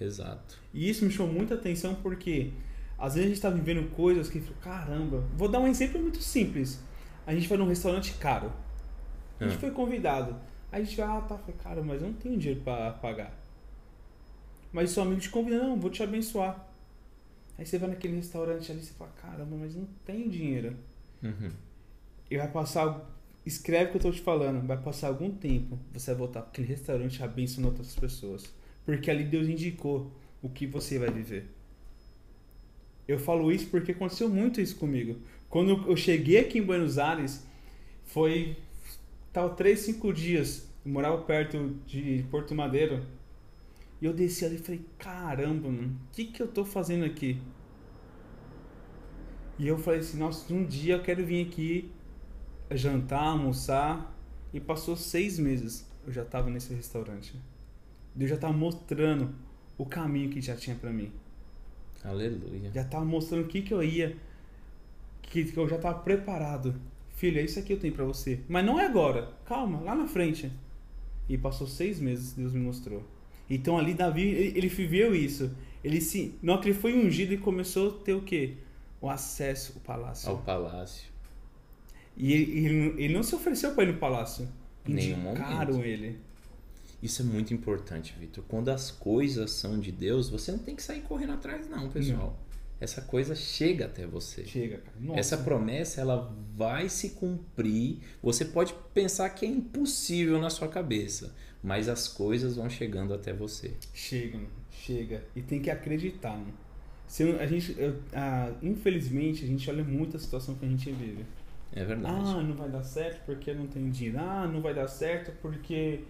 [0.00, 0.58] Exato.
[0.72, 2.52] E isso me chamou muita atenção porque
[2.96, 6.82] às vezes a gente está vivendo coisas que, caramba, vou dar um exemplo muito simples.
[7.26, 8.52] A gente vai num restaurante caro.
[9.40, 9.60] A gente hum.
[9.60, 10.36] foi convidado.
[10.70, 13.32] Aí a gente vai, ah, tá, falei, cara, mas eu não tenho dinheiro para pagar.
[14.72, 16.66] Mas seu amigo te convida, não, vou te abençoar.
[17.56, 20.76] Aí você vai naquele restaurante ali e você fala, caramba, mas não tenho dinheiro.
[21.22, 21.50] Uhum.
[22.30, 23.04] E vai passar
[23.48, 24.66] Escreve o que eu tô te falando.
[24.66, 28.44] Vai passar algum tempo, você vai voltar para aquele restaurante abençoando outras pessoas.
[28.84, 31.46] Porque ali Deus indicou o que você vai viver.
[33.08, 35.16] Eu falo isso porque aconteceu muito isso comigo.
[35.48, 37.42] Quando eu cheguei aqui em Buenos Aires,
[38.04, 38.54] foi
[39.32, 40.68] tal três, cinco dias.
[40.84, 43.02] Eu morava perto de Porto Madeiro.
[43.98, 47.40] E eu desci ali e falei, caramba, mano, o que, que eu tô fazendo aqui?
[49.58, 51.90] E eu falei assim, nossa, um dia eu quero vir aqui
[52.70, 54.14] jantar, almoçar.
[54.52, 57.34] E passou seis meses eu já estava nesse restaurante.
[58.14, 59.34] Deus já estava mostrando
[59.76, 61.12] o caminho que já tinha para mim.
[62.02, 62.70] Aleluia.
[62.72, 64.16] Já estava mostrando o que, que eu ia,
[65.20, 66.74] que, que eu já estava preparado.
[67.10, 68.40] Filho, é isso aqui eu tenho para você.
[68.48, 69.32] Mas não é agora.
[69.44, 70.50] Calma, lá na frente.
[71.28, 73.04] E passou seis meses, Deus me mostrou.
[73.50, 75.54] Então ali Davi, ele, ele viveu isso.
[75.84, 78.54] Ele se, não que ele foi ungido e começou a ter o quê?
[79.00, 80.30] O acesso ao palácio.
[80.30, 81.07] Ao palácio.
[82.18, 84.48] E ele, ele não se ofereceu para ir no palácio.
[84.84, 86.18] Nenhum Indicaram ele.
[87.00, 88.42] Isso é muito importante, Vitor.
[88.48, 92.36] Quando as coisas são de Deus, você não tem que sair correndo atrás, não, pessoal.
[92.42, 92.48] Não.
[92.80, 94.44] Essa coisa chega até você.
[94.44, 94.96] Chega, cara.
[95.00, 95.20] Nossa.
[95.20, 97.98] Essa promessa, ela vai se cumprir.
[98.22, 103.32] Você pode pensar que é impossível na sua cabeça, mas as coisas vão chegando até
[103.32, 103.74] você.
[103.94, 105.24] Chega, chega.
[105.34, 106.52] E tem que acreditar, né?
[107.06, 107.74] Se a gente,
[108.12, 111.24] ah, infelizmente, a gente olha muito a situação que a gente vive.
[111.72, 112.14] É verdade.
[112.16, 114.18] Ah, não vai dar certo porque não tem dinheiro.
[114.20, 116.00] Ah, não vai dar certo porque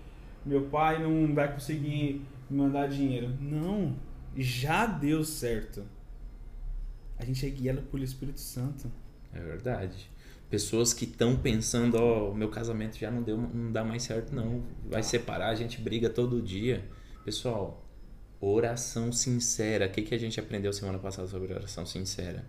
[0.45, 3.37] meu pai não vai conseguir me mandar dinheiro.
[3.41, 3.95] Não,
[4.37, 5.85] já deu certo.
[7.19, 8.91] A gente é guiado pelo Espírito Santo.
[9.33, 10.11] É verdade.
[10.49, 14.35] Pessoas que estão pensando, ó, oh, meu casamento já não deu, não dá mais certo
[14.35, 16.83] não, vai separar, a gente briga todo dia.
[17.23, 17.85] Pessoal,
[18.41, 19.87] oração sincera.
[19.87, 22.47] O que, que a gente aprendeu semana passada sobre oração sincera?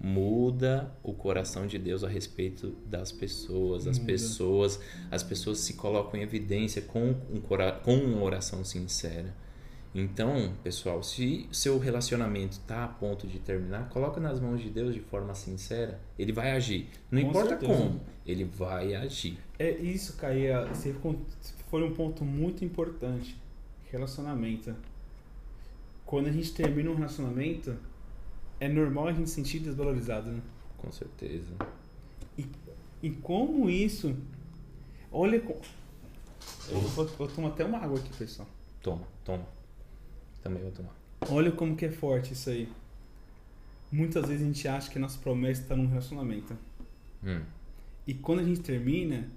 [0.00, 3.86] Muda o coração de Deus a respeito das pessoas.
[3.86, 4.06] As muda.
[4.06, 4.80] pessoas,
[5.10, 7.40] as pessoas se colocam em evidência com, um,
[7.82, 9.34] com uma oração sincera.
[9.94, 14.92] Então, pessoal, se seu relacionamento está a ponto de terminar, coloca nas mãos de Deus
[14.92, 16.00] de forma sincera.
[16.18, 16.88] Ele vai agir.
[17.08, 17.72] Não com importa certeza.
[17.72, 19.38] como, ele vai agir.
[19.56, 20.68] É isso, Caia.
[21.70, 23.36] Foi um ponto muito importante.
[23.88, 24.74] Relacionamento.
[26.04, 27.76] Quando a gente termina um relacionamento,
[28.60, 30.40] é normal a gente se sentir desvalorizado, né?
[30.78, 31.54] Com certeza.
[32.38, 32.46] E,
[33.02, 34.16] e como isso.
[35.10, 35.36] Olha.
[36.68, 38.48] Eu vou, vou tomar até uma água aqui, pessoal.
[38.82, 39.46] Toma, toma.
[40.42, 40.94] Também vou tomar.
[41.30, 42.68] Olha como que é forte isso aí.
[43.90, 46.56] Muitas vezes a gente acha que a nossa promessa está num relacionamento.
[47.22, 47.42] Hum.
[48.06, 49.30] E quando a gente termina,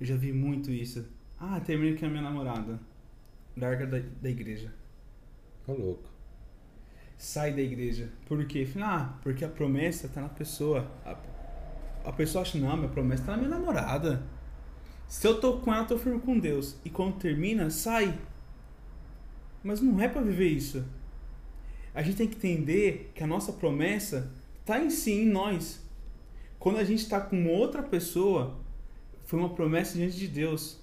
[0.00, 1.04] eu já vi muito isso.
[1.40, 2.78] Ah, terminei com a minha namorada.
[3.56, 4.72] Larga da, da igreja.
[5.66, 6.13] Ô louco
[7.24, 8.10] sai da igreja.
[8.26, 8.68] Por quê?
[8.80, 10.90] Ah, porque a promessa está na pessoa.
[11.04, 11.16] A,
[12.04, 14.22] a pessoa acha, não, minha promessa está na minha namorada.
[15.08, 16.76] Se eu tô com ela, tô firme com Deus.
[16.84, 18.18] E quando termina, sai.
[19.62, 20.84] Mas não é para viver isso.
[21.94, 25.80] A gente tem que entender que a nossa promessa está em si, em nós.
[26.58, 28.60] Quando a gente está com outra pessoa,
[29.24, 30.78] foi uma promessa diante de Deus.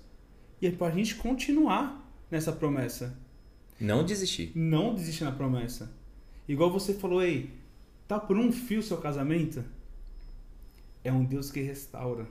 [0.60, 3.16] E é para a gente continuar nessa promessa.
[3.80, 4.52] Não desistir.
[4.56, 6.01] Não desistir na promessa.
[6.52, 7.50] Igual você falou aí,
[8.10, 9.64] tá por um fio seu casamento?
[11.02, 12.28] É um Deus que restaura.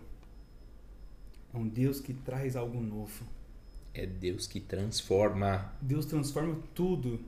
[1.55, 3.25] É um Deus que traz algo novo.
[3.95, 5.73] É Deus que transforma.
[5.81, 7.19] Deus transforma tudo.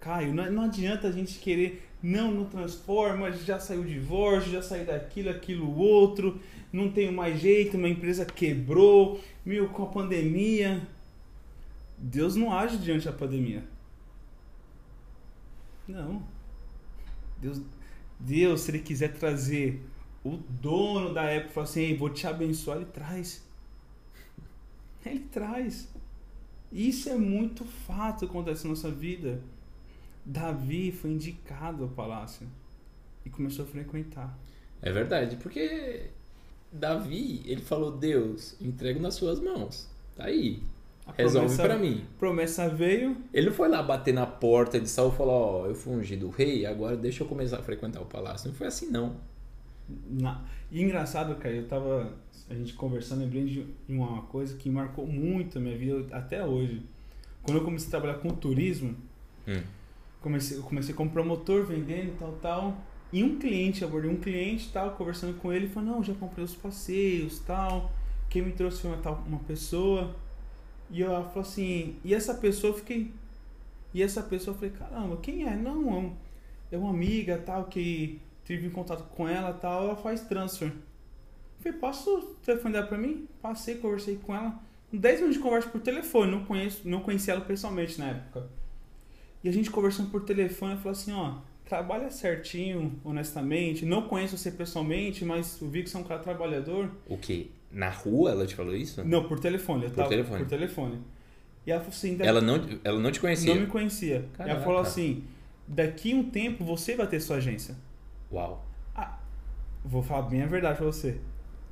[0.00, 4.62] Caio, não, não adianta a gente querer, não, não transforma, já saiu o divórcio, já
[4.62, 6.40] saiu daquilo, aquilo, outro,
[6.72, 10.88] não tenho mais jeito, uma empresa quebrou, meu, com a pandemia.
[11.96, 13.75] Deus não age diante da pandemia.
[15.88, 16.22] Não.
[17.38, 17.62] Deus,
[18.18, 19.82] Deus, se ele quiser trazer
[20.24, 23.46] o dono da época, falar assim, vou te abençoar, ele traz.
[25.04, 25.88] Ele traz.
[26.72, 29.40] Isso é muito fato que acontece na nossa vida.
[30.24, 32.46] Davi foi indicado ao palácio
[33.24, 34.36] e começou a frequentar.
[34.82, 36.10] É verdade, porque
[36.72, 39.88] Davi, ele falou: Deus, entrego nas suas mãos.
[40.16, 40.62] Tá aí.
[41.06, 42.04] A Resolve promessa- pra mim.
[42.18, 45.74] Promessa veio, Ele não foi lá bater na porta de Saul e falar: Ó, eu
[45.74, 48.48] fui ungido rei, agora deixa eu começar a frequentar o palácio.
[48.48, 49.16] Não foi assim, não.
[50.10, 50.42] Na...
[50.70, 52.12] E engraçado, cara, eu tava.
[52.50, 56.82] A gente conversando, lembrei de uma coisa que marcou muito a minha vida até hoje.
[57.42, 58.96] Quando eu comecei a trabalhar com turismo,
[59.46, 59.62] Hum.
[60.20, 62.76] comecei, eu comecei como promotor, vendendo tal, tal.
[63.12, 66.54] E um cliente, abordei um cliente tal, conversando com ele, falou, não, já comprei os
[66.56, 67.92] passeios tal.
[68.28, 70.14] Quem me trouxe foi uma, tal, uma pessoa.
[70.90, 73.12] E eu falei assim, e essa pessoa eu fiquei.
[73.92, 75.56] E essa pessoa eu falei, caramba, quem é?
[75.56, 76.14] Não,
[76.70, 80.68] é, é uma amiga tal, que tive contato com ela tal, ela faz transfer.
[80.68, 83.26] Eu falei, passa o telefone dela pra mim?
[83.42, 84.60] Passei, conversei com ela.
[84.92, 88.48] 10 minutos de conversa por telefone, não, conheço, não conhecia ela pessoalmente na época.
[89.42, 93.84] E a gente conversando por telefone, ela falou assim, ó, trabalha certinho, honestamente.
[93.84, 96.90] Não conheço você pessoalmente, mas vi que você é um cara trabalhador.
[97.08, 97.48] O quê?
[97.76, 99.04] Na rua ela te falou isso?
[99.04, 99.84] Não, por telefone.
[99.84, 100.38] Eu Por tava, telefone.
[100.38, 100.98] Por telefone.
[101.66, 103.54] E ela falou assim, Ela não, ela não te conhecia?
[103.54, 104.14] não me conhecia.
[104.14, 104.60] E ela Caraca.
[104.62, 105.24] falou assim,
[105.68, 107.76] daqui um tempo você vai ter sua agência.
[108.32, 108.64] Uau.
[109.84, 111.18] Vou falar bem a verdade pra você.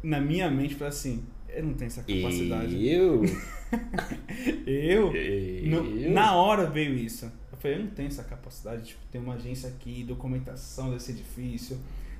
[0.02, 2.86] Na minha mente, foi assim, eu não tenho essa capacidade.
[2.86, 3.22] Eu?
[4.66, 5.14] Eu?
[5.16, 6.10] Eu?
[6.12, 7.24] Na hora veio isso.
[7.50, 11.14] Eu falei, eu não tenho essa capacidade, tipo, ter uma agência aqui, documentação deve ser
[11.14, 11.78] difícil,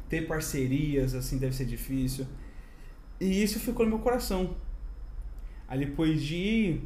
[0.09, 2.27] ter parcerias, assim, deve ser difícil.
[3.21, 4.57] E isso ficou no meu coração.
[5.69, 6.81] Aí depois de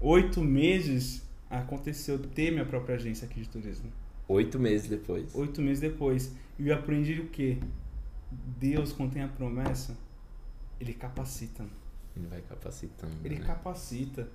[0.00, 3.90] oito meses, aconteceu ter minha própria agência aqui de turismo.
[4.28, 5.34] Oito meses depois.
[5.34, 6.32] Oito meses depois.
[6.58, 7.58] E eu aprendi o quê?
[8.58, 9.96] Deus, quando tem a promessa,
[10.80, 11.64] Ele capacita.
[12.16, 13.12] Ele vai capacitando.
[13.24, 13.46] Ele né?
[13.46, 14.28] capacita.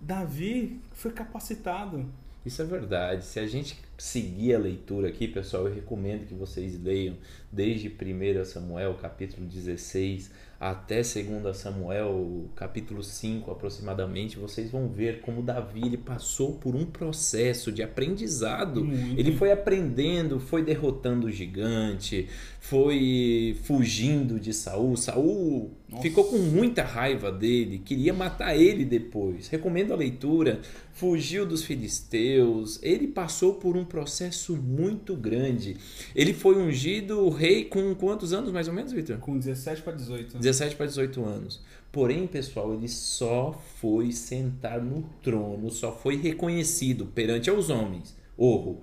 [0.00, 2.06] Davi foi capacitado.
[2.44, 3.24] Isso é verdade.
[3.24, 7.16] Se a gente seguir a leitura aqui, pessoal, eu recomendo que vocês leiam
[7.50, 14.38] desde 1 Samuel, capítulo 16, até 2 Samuel, capítulo 5 aproximadamente.
[14.38, 18.84] Vocês vão ver como Davi ele passou por um processo de aprendizado.
[18.84, 19.20] Muito.
[19.20, 22.28] Ele foi aprendendo, foi derrotando o gigante,
[22.68, 24.96] foi fugindo de Saul.
[24.96, 26.02] Saul Nossa.
[26.02, 29.46] ficou com muita raiva dele, queria matar ele depois.
[29.46, 30.60] Recomendo a leitura.
[30.92, 32.80] Fugiu dos filisteus.
[32.82, 35.76] Ele passou por um processo muito grande.
[36.14, 39.18] Ele foi ungido rei com quantos anos mais ou menos, Victor?
[39.18, 40.38] Com 17 para 18.
[40.38, 41.62] 17 para 18 anos.
[41.92, 48.16] Porém, pessoal, ele só foi sentar no trono, só foi reconhecido perante aos homens.
[48.36, 48.80] Orro,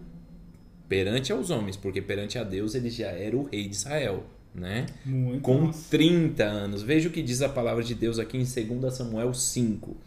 [0.93, 4.86] perante aos homens, porque perante a Deus ele já era o rei de Israel, né?
[5.03, 5.41] Muito.
[5.41, 5.89] Com nossa.
[5.89, 6.84] 30 anos.
[6.84, 9.97] Veja o que diz a palavra de Deus aqui em 2 Samuel 5.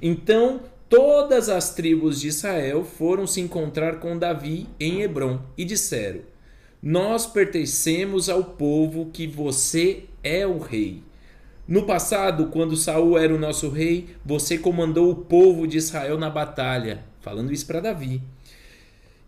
[0.00, 6.20] Então, todas as tribos de Israel foram se encontrar com Davi em Hebron e disseram:
[6.80, 11.02] Nós pertencemos ao povo que você é o rei.
[11.66, 16.30] No passado, quando Saul era o nosso rei, você comandou o povo de Israel na
[16.30, 18.22] batalha, falando isso para Davi.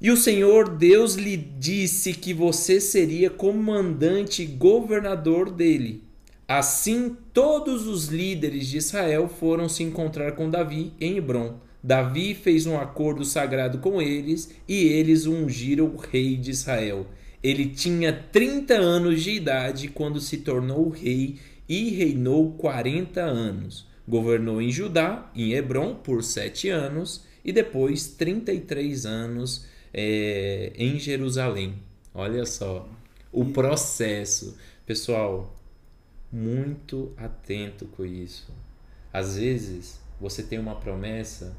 [0.00, 6.04] E o Senhor Deus lhe disse que você seria comandante e governador dele.
[6.46, 11.58] Assim, todos os líderes de Israel foram se encontrar com Davi em Hebron.
[11.82, 17.06] Davi fez um acordo sagrado com eles e eles ungiram o rei de Israel.
[17.42, 21.36] Ele tinha 30 anos de idade quando se tornou rei
[21.68, 23.86] e reinou 40 anos.
[24.06, 31.82] Governou em Judá, em Hebron, por sete anos e depois 33 anos é, em Jerusalém.
[32.14, 32.88] Olha só
[33.32, 34.56] o processo.
[34.84, 35.56] Pessoal,
[36.32, 38.52] muito atento com isso.
[39.12, 41.56] Às vezes você tem uma promessa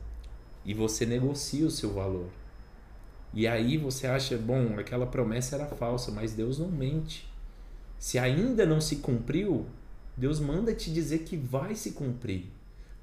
[0.65, 2.29] e você negocia o seu valor.
[3.33, 7.27] E aí você acha, bom, aquela promessa era falsa, mas Deus não mente.
[7.97, 9.65] Se ainda não se cumpriu,
[10.17, 12.45] Deus manda te dizer que vai se cumprir.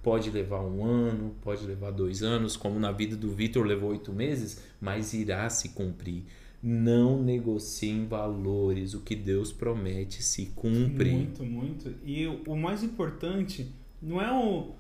[0.07, 4.13] Pode levar um ano, pode levar dois anos, como na vida do Vitor levou oito
[4.13, 6.23] meses, mas irá se cumprir.
[6.63, 11.11] Não negociem valores, o que Deus promete se cumpre.
[11.11, 11.93] Muito, muito.
[12.05, 13.69] E o o mais importante
[14.01, 14.77] não é o,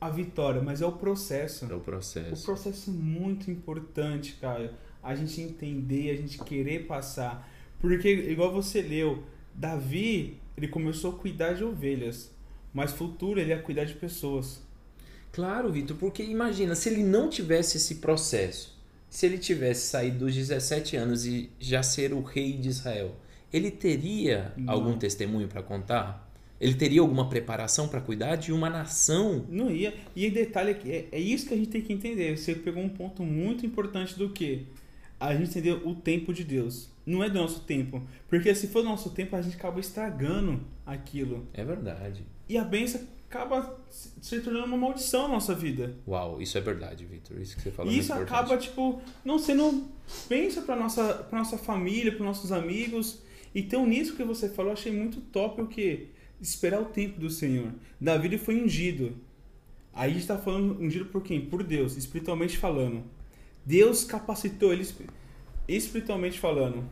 [0.00, 1.66] a vitória, mas é o processo.
[1.70, 2.46] É o O processo.
[2.46, 4.72] processo é muito importante, cara.
[5.02, 7.46] A gente entender, a gente querer passar.
[7.78, 9.22] Porque, igual você leu,
[9.54, 12.30] Davi, ele começou a cuidar de ovelhas.
[12.72, 14.62] Mas futuro ele ia cuidar de pessoas.
[15.32, 18.76] Claro, Vitor, porque imagina, se ele não tivesse esse processo,
[19.08, 23.14] se ele tivesse saído dos 17 anos e já ser o rei de Israel,
[23.52, 24.72] ele teria Não.
[24.72, 26.28] algum testemunho para contar?
[26.60, 29.46] Ele teria alguma preparação para cuidar de uma nação?
[29.48, 29.94] Não ia.
[30.14, 32.36] E o detalhe aqui, é, é isso que a gente tem que entender.
[32.36, 34.66] Você pegou um ponto muito importante do que?
[35.18, 36.90] A gente entender o tempo de Deus.
[37.04, 38.02] Não é do nosso tempo.
[38.28, 40.60] Porque se for do nosso tempo, a gente acaba estragando
[40.94, 41.46] aquilo.
[41.52, 42.24] É verdade.
[42.48, 45.96] E a bênção acaba se tornando uma maldição na nossa vida.
[46.06, 47.40] Uau, isso é verdade, Victor.
[47.40, 47.92] Isso que você falou.
[47.92, 49.88] E é isso muito acaba, tipo, não sendo
[50.28, 53.20] bênção pra nossa, pra nossa família, para nossos amigos.
[53.54, 56.08] Então, nisso que você falou, eu achei muito top o que?
[56.40, 57.72] Esperar o tempo do Senhor.
[58.00, 59.16] Davi ele foi ungido.
[59.92, 61.40] Aí a gente tá falando ungido por quem?
[61.40, 63.02] Por Deus, espiritualmente falando.
[63.66, 65.06] Deus capacitou ele espi-
[65.68, 66.84] espiritualmente falando.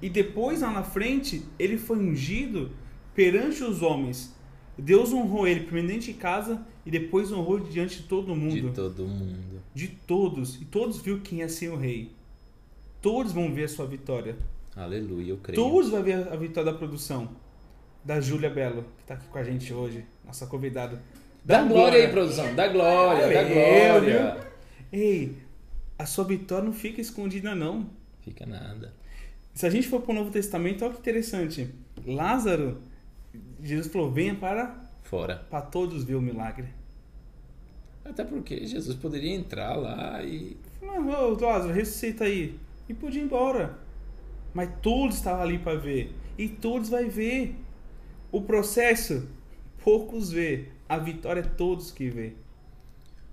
[0.00, 2.70] E depois, lá na frente, ele foi ungido
[3.18, 4.32] perante os homens.
[4.78, 8.70] Deus honrou ele primeiro dentro de casa e depois honrou diante de todo mundo De
[8.70, 9.60] todo mundo.
[9.74, 12.12] de todos, e todos viram quem é ser o rei.
[13.02, 14.36] Todos vão ver a sua vitória.
[14.76, 15.60] Aleluia, eu creio.
[15.60, 17.28] Todos vão ver a vitória da produção.
[18.04, 21.02] Da Júlia Belo, que tá aqui com a gente hoje, nossa convidada.
[21.44, 22.54] Dá glória aí, produção.
[22.54, 24.48] Dá glória, dá Valeu, glória.
[24.92, 25.36] Ei,
[25.98, 27.90] a sua vitória não fica escondida, não.
[28.20, 28.94] Fica nada.
[29.52, 31.68] Se a gente for para o Novo Testamento, olha que interessante.
[32.06, 32.80] Lázaro,
[33.62, 35.46] Jesus falou: venha para, Fora.
[35.50, 36.68] para todos ver o milagre.
[38.04, 40.56] Até porque Jesus poderia entrar lá e.
[40.82, 42.58] Ô, Lázaro, ressuscita aí.
[42.88, 43.78] E podia ir embora.
[44.54, 46.12] Mas todos estavam ali para ver.
[46.38, 47.54] E todos vai ver.
[48.32, 49.28] O processo,
[49.82, 50.68] poucos vê.
[50.88, 52.32] A vitória é todos que vê.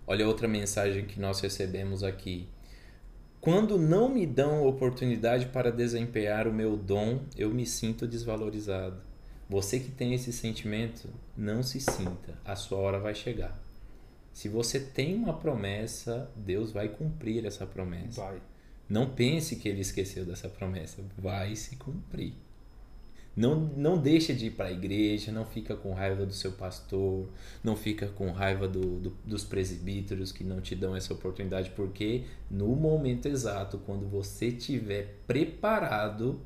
[0.06, 2.48] Olha outra mensagem que nós recebemos aqui.
[3.40, 9.05] Quando não me dão oportunidade para desempenhar o meu dom, eu me sinto desvalorizado.
[9.50, 13.62] Você que tem esse sentimento, não se sinta, a sua hora vai chegar.
[14.34, 18.22] Se você tem uma promessa, Deus vai cumprir essa promessa.
[18.22, 18.42] Vai.
[18.90, 22.34] Não pense que ele esqueceu dessa promessa, vai se cumprir.
[23.36, 27.28] Não, não deixa de ir para a igreja, não fica com raiva do seu pastor,
[27.62, 32.24] não fica com raiva do, do- dos presbíteros que não te dão essa oportunidade, porque
[32.50, 36.40] no momento exato, quando você estiver preparado,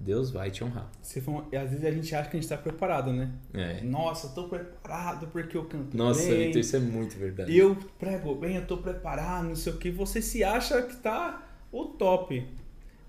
[0.00, 0.90] Deus vai te honrar.
[1.02, 3.30] Se for, às vezes a gente acha que a gente está preparado, né?
[3.52, 3.82] É.
[3.82, 6.46] Nossa, eu tô preparado porque eu canto Nossa, bem.
[6.46, 7.54] Vitor, isso é muito verdade.
[7.54, 9.90] Eu prego bem, eu tô preparado, não sei o que.
[9.90, 12.48] Você se acha que tá o top.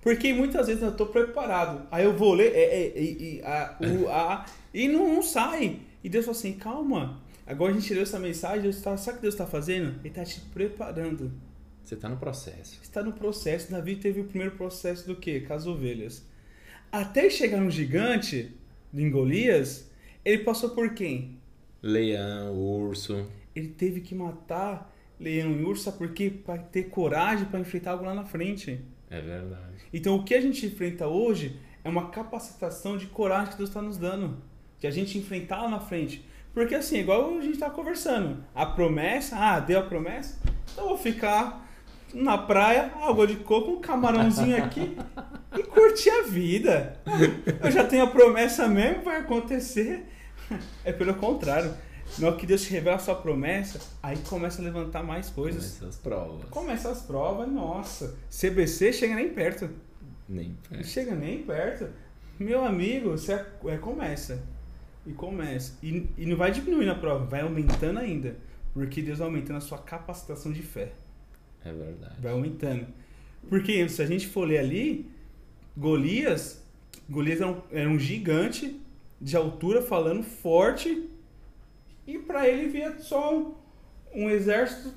[0.01, 1.87] Porque muitas vezes eu tô preparado.
[1.89, 5.79] Aí eu vou ler é, é, e, e, a, o, a, e não, não sai.
[6.03, 7.21] E Deus fala assim, calma.
[7.47, 9.95] Agora a gente leu essa mensagem, Deus tá, sabe o que Deus está fazendo?
[9.99, 11.31] Ele está te preparando.
[11.85, 12.79] Você está no processo.
[12.83, 13.71] Está no processo.
[13.71, 15.39] Davi teve o primeiro processo do quê?
[15.39, 16.29] Com as ovelhas.
[16.91, 18.53] Até chegar no gigante,
[18.93, 19.89] em Golias,
[20.25, 21.39] ele passou por quem?
[21.81, 23.27] Leão, urso.
[23.55, 26.29] Ele teve que matar leão e urso, sabe por quê?
[26.29, 28.81] Para ter coragem para enfrentar algo lá na frente.
[29.09, 29.85] É verdade.
[29.93, 33.81] Então o que a gente enfrenta hoje é uma capacitação de coragem que Deus está
[33.81, 34.37] nos dando.
[34.77, 36.25] De a gente enfrentar lá na frente.
[36.53, 38.43] Porque assim, igual a gente tá conversando.
[38.53, 40.41] A promessa, ah, deu a promessa?
[40.73, 41.69] Então eu vou ficar
[42.13, 44.97] na praia, água de coco, um camarãozinho aqui
[45.57, 46.99] e curtir a vida.
[47.63, 50.03] Eu já tenho a promessa mesmo, vai acontecer.
[50.83, 51.73] É pelo contrário.
[52.19, 55.77] Na hora que Deus te revela a sua promessa, aí começa a levantar mais coisas.
[55.77, 56.49] Começa as provas.
[56.49, 58.17] Começa as provas, nossa.
[58.29, 59.69] CBC chega nem perto.
[60.27, 60.87] Nem Não perto.
[60.87, 61.87] chega nem perto.
[62.37, 64.43] Meu amigo, você é, é, começa.
[65.05, 65.77] E começa.
[65.81, 68.35] E, e não vai diminuindo a prova, vai aumentando ainda.
[68.73, 70.91] Porque Deus vai aumentando a sua capacitação de fé.
[71.63, 72.15] É verdade.
[72.19, 72.87] Vai aumentando.
[73.47, 75.10] Porque se a gente for ler ali,
[75.81, 76.63] Golias,
[77.09, 78.79] Golias era um, era um gigante
[79.19, 81.09] de altura falando forte.
[82.05, 83.51] E pra ele via só
[84.13, 84.93] um, exército.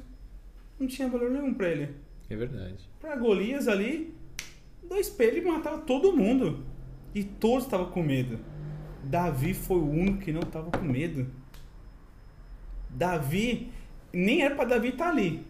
[0.78, 1.94] Não tinha valor nenhum pra ele.
[2.28, 2.86] É verdade.
[3.00, 4.14] Pra Golias ali,
[4.86, 6.62] dois pelos e matava todo mundo.
[7.14, 8.38] E todos estavam com medo.
[9.02, 11.26] Davi foi o único que não estava com medo.
[12.90, 13.72] Davi,
[14.12, 15.46] nem era pra Davi estar ali.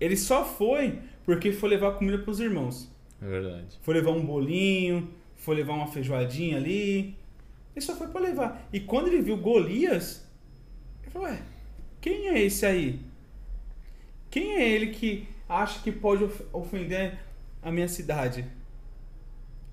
[0.00, 2.90] Ele só foi porque foi levar comida pros irmãos.
[3.20, 3.78] É verdade.
[3.82, 7.16] Foi levar um bolinho, foi levar uma feijoadinha ali.
[7.74, 8.68] Ele só foi pra levar.
[8.72, 10.26] E quando ele viu Golias,
[11.02, 11.42] ele falou: Ué,
[12.00, 13.00] quem é esse aí?
[14.30, 17.18] Quem é ele que acha que pode of- ofender
[17.62, 18.44] a minha cidade?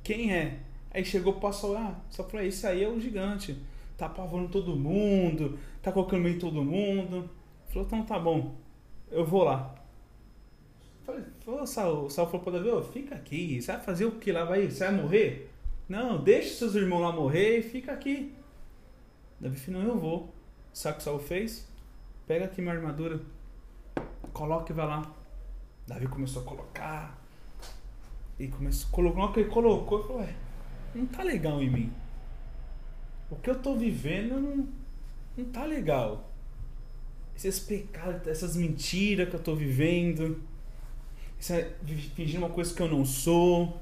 [0.04, 0.60] Quem é?
[0.92, 3.58] Aí chegou, passou lá, só falou: Esse aí é o gigante.
[3.98, 7.30] Tá apavorando todo mundo, tá colocando meio todo mundo.
[7.68, 8.56] Falou: Então tá bom,
[9.12, 9.76] eu vou lá.
[11.06, 11.24] Falei,
[11.68, 14.44] Saul, Saul falou pra Davi, fica aqui, você vai fazer o que lá?
[14.44, 15.52] Vai, você vai morrer?
[15.88, 18.34] Não, deixa seus irmãos lá morrer e fica aqui.
[19.40, 20.34] Davi falou, não, eu vou.
[20.74, 21.68] Sabe o que Saul fez?
[22.26, 23.22] Pega aqui minha armadura,
[24.34, 25.14] coloca e vai lá.
[25.86, 27.22] Davi começou a colocar.
[28.40, 30.36] E começou, colocou, ele colocou, ele falou, ué,
[30.96, 31.94] não tá legal em mim.
[33.30, 34.68] o que eu tô vivendo não,
[35.38, 36.32] não tá legal.
[37.36, 40.42] Esses pecados, essas mentiras que eu tô vivendo,
[41.40, 41.76] essa,
[42.16, 43.80] fingir uma coisa que eu não sou.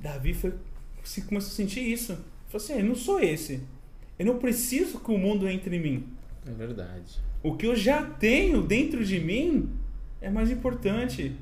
[0.00, 0.52] Davi foi,
[1.28, 2.12] começou a sentir isso.
[2.12, 3.62] Ele falou assim: eu não sou esse.
[4.18, 6.06] Eu não preciso que o mundo entre em mim.
[6.46, 7.20] É verdade.
[7.42, 9.70] O que eu já tenho dentro de mim
[10.20, 11.34] é mais importante.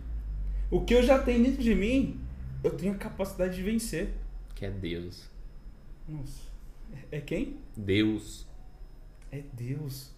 [0.70, 2.18] O que eu já tenho dentro de mim,
[2.62, 4.10] eu tenho a capacidade de vencer.
[4.54, 5.28] Que é Deus.
[6.08, 6.50] Nossa.
[7.10, 7.56] É quem?
[7.76, 8.46] Deus.
[9.32, 10.12] É Deus.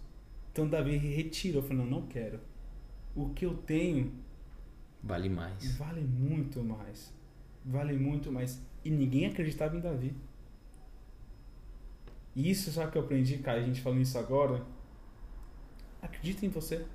[0.51, 2.39] Então Davi retirou, falou: não, não quero.
[3.15, 4.11] O que eu tenho
[5.03, 5.75] vale mais.
[5.77, 7.13] Vale muito mais.
[7.65, 8.61] Vale muito mais.
[8.83, 10.15] E ninguém acreditava em Davi.
[12.35, 14.65] E isso só que eu aprendi, cara, a gente falando isso agora.
[16.01, 16.85] Acredita em você.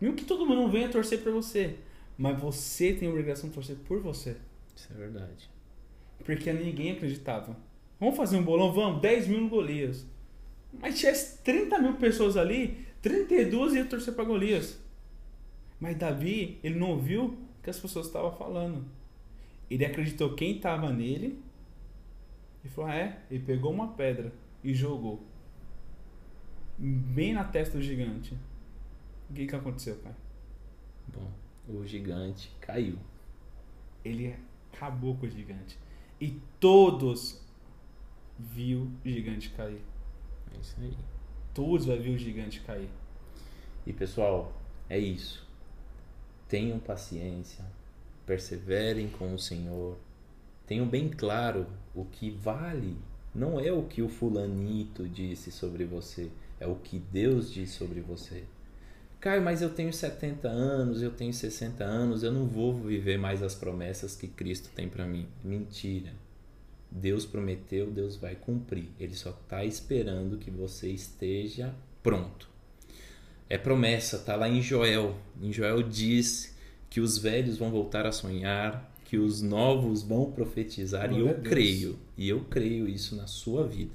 [0.00, 1.78] Mesmo que todo mundo venha torcer por você.
[2.16, 4.36] Mas você tem a obrigação de torcer por você.
[4.74, 5.50] Isso é verdade.
[6.24, 7.56] Porque ninguém acreditava.
[8.00, 8.72] Vamos fazer um bolão?
[8.72, 10.06] Vamos, 10 mil no Golias.
[10.80, 14.78] Mas tivesse 30 mil pessoas ali, 32 iam torcer para Golias.
[15.80, 18.84] Mas Davi, ele não ouviu o que as pessoas estavam falando.
[19.70, 21.42] Ele acreditou quem estava nele
[22.64, 23.22] e falou: ah, é?
[23.30, 25.22] Ele pegou uma pedra e jogou
[26.78, 28.36] bem na testa do gigante.
[29.30, 30.14] O que, que aconteceu, pai?
[31.08, 31.30] Bom,
[31.68, 32.98] o gigante caiu.
[34.04, 34.34] Ele
[34.72, 35.78] acabou com o gigante.
[36.20, 37.40] E todos
[38.38, 39.82] viu o gigante cair.
[40.54, 40.96] É isso aí.
[41.52, 42.88] Todos vai ver o gigante cair.
[43.86, 44.52] E pessoal,
[44.88, 45.47] é isso.
[46.48, 47.64] Tenham paciência,
[48.24, 49.96] perseverem com o Senhor.
[50.66, 52.96] Tenham bem claro o que vale.
[53.34, 58.00] Não é o que o fulanito disse sobre você, é o que Deus diz sobre
[58.00, 58.44] você.
[59.20, 63.42] Caio, mas eu tenho 70 anos, eu tenho 60 anos, eu não vou viver mais
[63.42, 65.26] as promessas que Cristo tem para mim.
[65.42, 66.12] Mentira.
[66.90, 68.88] Deus prometeu, Deus vai cumprir.
[68.98, 72.48] Ele só está esperando que você esteja pronto.
[73.48, 75.16] É promessa, tá lá em Joel.
[75.40, 76.56] Em Joel diz
[76.90, 81.98] que os velhos vão voltar a sonhar, que os novos vão profetizar, e eu creio,
[82.16, 83.94] e eu creio isso na sua vida.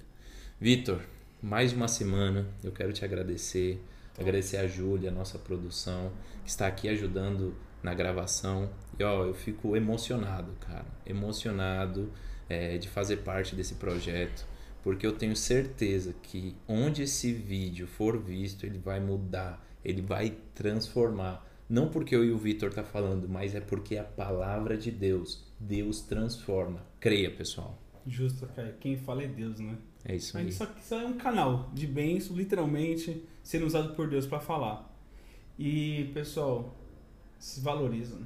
[0.60, 1.02] Vitor,
[1.42, 3.80] mais uma semana, eu quero te agradecer
[4.18, 6.12] Agradecer a Júlia, nossa produção,
[6.44, 8.70] que está aqui ajudando na gravação.
[9.00, 10.86] E ó, eu fico emocionado, cara.
[11.06, 12.12] Emocionado
[12.48, 14.46] é, de fazer parte desse projeto.
[14.84, 20.38] Porque eu tenho certeza que onde esse vídeo for visto, ele vai mudar, ele vai
[20.54, 21.50] transformar.
[21.70, 25.44] Não porque eu e o Vitor tá falando, mas é porque a palavra de Deus,
[25.60, 26.86] Deus transforma.
[27.00, 27.80] Creia, pessoal.
[28.06, 28.76] Justo, cara.
[28.80, 29.78] Quem fala é Deus, né?
[30.04, 30.52] É isso aí.
[30.52, 34.94] Só que isso é um canal de bênção, literalmente, sendo usado por Deus para falar.
[35.58, 36.76] E, pessoal,
[37.40, 38.20] se valorizam.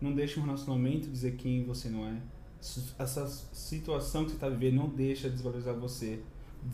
[0.00, 2.16] Não deixe um relacionamento dizer quem você não é.
[2.98, 6.20] Essa situação que você está vivendo não deixa desvalorizar você.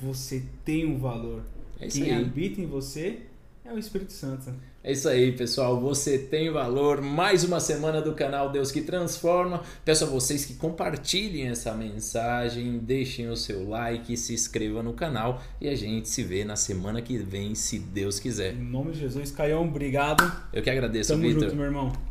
[0.01, 1.43] Você tem um valor.
[1.81, 3.23] É quem habita em você
[3.65, 4.53] é o Espírito Santo.
[4.83, 5.81] É isso aí, pessoal.
[5.81, 7.01] Você tem valor.
[7.01, 9.63] Mais uma semana do canal Deus que Transforma.
[9.85, 15.43] Peço a vocês que compartilhem essa mensagem, deixem o seu like, se inscrevam no canal
[15.61, 18.55] e a gente se vê na semana que vem, se Deus quiser.
[18.55, 20.25] Em nome de Jesus, Caião, obrigado.
[20.53, 21.43] Eu que agradeço, Tamo Vitor.
[21.43, 22.10] junto, meu irmão.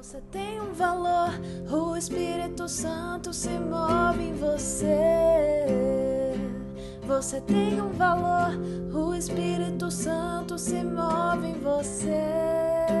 [0.00, 1.30] Você tem um valor,
[1.68, 4.94] o Espírito Santo se move em você.
[7.04, 8.52] Você tem um valor,
[8.94, 12.97] o Espírito Santo se move em você.